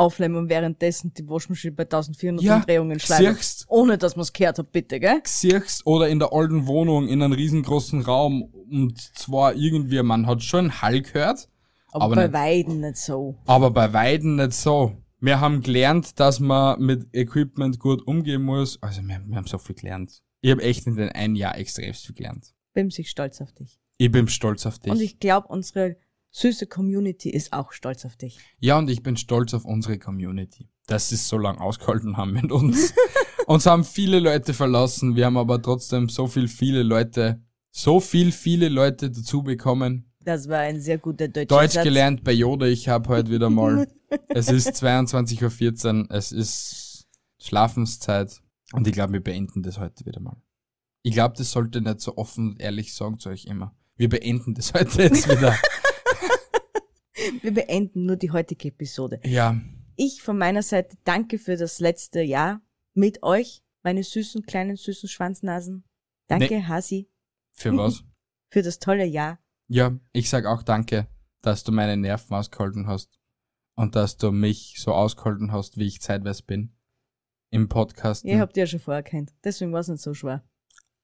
[0.00, 3.36] Aufnehmen und währenddessen die Waschmaschine bei 1400 Ja, Umdrehungen schleifen.
[3.68, 5.20] Ohne dass man es gehört hat, bitte, gell?
[5.24, 10.42] siehst oder in der alten Wohnung in einem riesengroßen Raum und zwar irgendwie, man hat
[10.42, 11.48] schon Hall gehört,
[11.92, 13.36] Aber, Aber bei nicht- Weiden nicht so.
[13.46, 14.96] aber bei Weiden nicht so.
[15.20, 18.82] Wir haben gelernt, dass man mit Equipment gut umgehen muss.
[18.82, 20.22] Also wir, wir haben so viel gelernt.
[20.40, 22.54] Ich habe echt in den ein Jahr extrem viel gelernt.
[22.72, 23.78] Bin sich stolz auf dich.
[23.98, 24.90] Ich bin stolz auf dich.
[24.92, 25.96] Und ich glaube, unsere
[26.30, 28.38] süße Community ist auch stolz auf dich.
[28.58, 32.32] ja, und ich bin stolz auf unsere Community, dass sie es so lange ausgehalten haben
[32.32, 32.94] mit uns.
[33.46, 38.32] uns haben viele Leute verlassen, wir haben aber trotzdem so viel, viele Leute, so viel,
[38.32, 40.12] viele Leute dazu bekommen.
[40.22, 41.84] Das war ein sehr guter deutscher Deutsch Satz.
[41.84, 43.88] gelernt bei Yoda, ich habe heute wieder mal.
[44.28, 47.08] es ist 22.14 Uhr, es ist
[47.38, 48.40] Schlafenszeit
[48.72, 50.36] und ich glaube, wir beenden das heute wieder mal.
[51.02, 53.74] Ich glaube, das sollte nicht so offen und ehrlich sagen zu euch immer.
[53.96, 55.56] Wir beenden das heute jetzt wieder.
[57.42, 59.20] Wir beenden nur die heutige Episode.
[59.24, 59.60] ja,
[59.96, 62.60] Ich von meiner Seite danke für das letzte Jahr
[62.94, 65.84] mit euch, meine süßen, kleinen, süßen Schwanznasen.
[66.28, 66.64] Danke, Nee.
[66.64, 67.10] Hasi,
[67.52, 68.04] für was?
[68.50, 69.38] für das tolle Jahr.
[69.68, 71.06] Ja, ich sag auch danke,
[71.42, 73.18] dass du meine Nerven ausgehalten hast
[73.74, 76.72] und dass du mich so ausgehalten hast, wie ich zeitweise bin.
[77.52, 78.24] Im Podcast.
[78.24, 79.32] Ihr habt ja schon vorher kennt.
[79.42, 80.44] Deswegen war es nicht so schwer.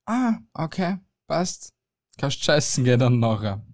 [0.05, 0.97] Ah, okay,
[1.27, 1.73] passt.
[2.17, 3.65] Kannst scheißen gehen dann nachher.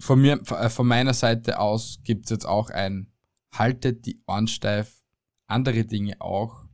[0.00, 3.12] Von mir, äh, von meiner Seite aus gibt's jetzt auch ein
[3.52, 5.02] Haltet die Ohren steif,
[5.46, 6.64] andere Dinge auch.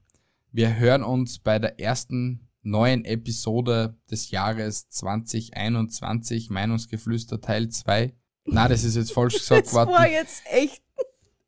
[0.50, 8.14] Wir hören uns bei der ersten neuen Episode des Jahres 2021, Meinungsgeflüster Teil 2.
[8.46, 10.10] Na, das ist jetzt falsch gesagt Das war worden.
[10.12, 10.82] jetzt echt.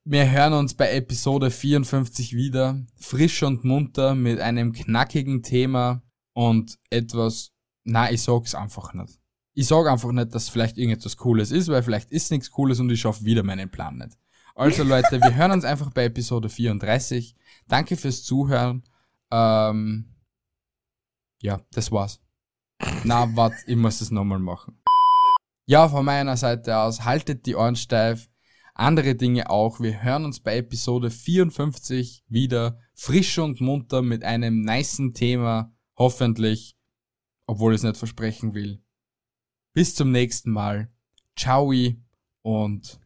[0.04, 6.02] Wir hören uns bei Episode 54 wieder, frisch und munter mit einem knackigen Thema
[6.32, 7.50] und etwas,
[7.82, 9.18] na, ich sag's einfach nicht.
[9.58, 12.90] Ich sag einfach nicht, dass vielleicht irgendetwas Cooles ist, weil vielleicht ist nichts Cooles und
[12.90, 14.18] ich schaff wieder meinen Plan nicht.
[14.54, 17.34] Also Leute, wir hören uns einfach bei Episode 34.
[17.66, 18.84] Danke fürs Zuhören.
[19.30, 20.14] Ähm,
[21.40, 22.20] ja, das war's.
[23.04, 24.78] Na, wart, ich muss das nochmal machen.
[25.64, 28.28] Ja, von meiner Seite aus, haltet die Ohren steif
[28.74, 29.80] andere Dinge auch.
[29.80, 36.76] Wir hören uns bei Episode 54 wieder frisch und munter mit einem nicen Thema, hoffentlich,
[37.46, 38.82] obwohl ich es nicht versprechen will.
[39.76, 40.88] Bis zum nächsten Mal.
[41.36, 41.70] Ciao
[42.40, 42.98] und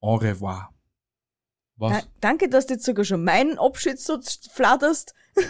[0.00, 0.72] au revoir.
[1.76, 5.12] Da, danke, dass du jetzt sogar schon meinen Abschiedssatz flatterst.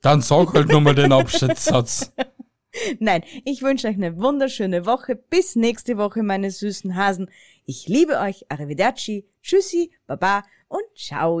[0.00, 2.12] Dann sag halt nochmal den Abschiedssatz.
[3.00, 5.16] Nein, ich wünsche euch eine wunderschöne Woche.
[5.16, 7.28] Bis nächste Woche, meine süßen Hasen.
[7.64, 8.46] Ich liebe euch.
[8.52, 9.26] Arrivederci.
[9.42, 11.40] Tschüssi, Baba und Ciao.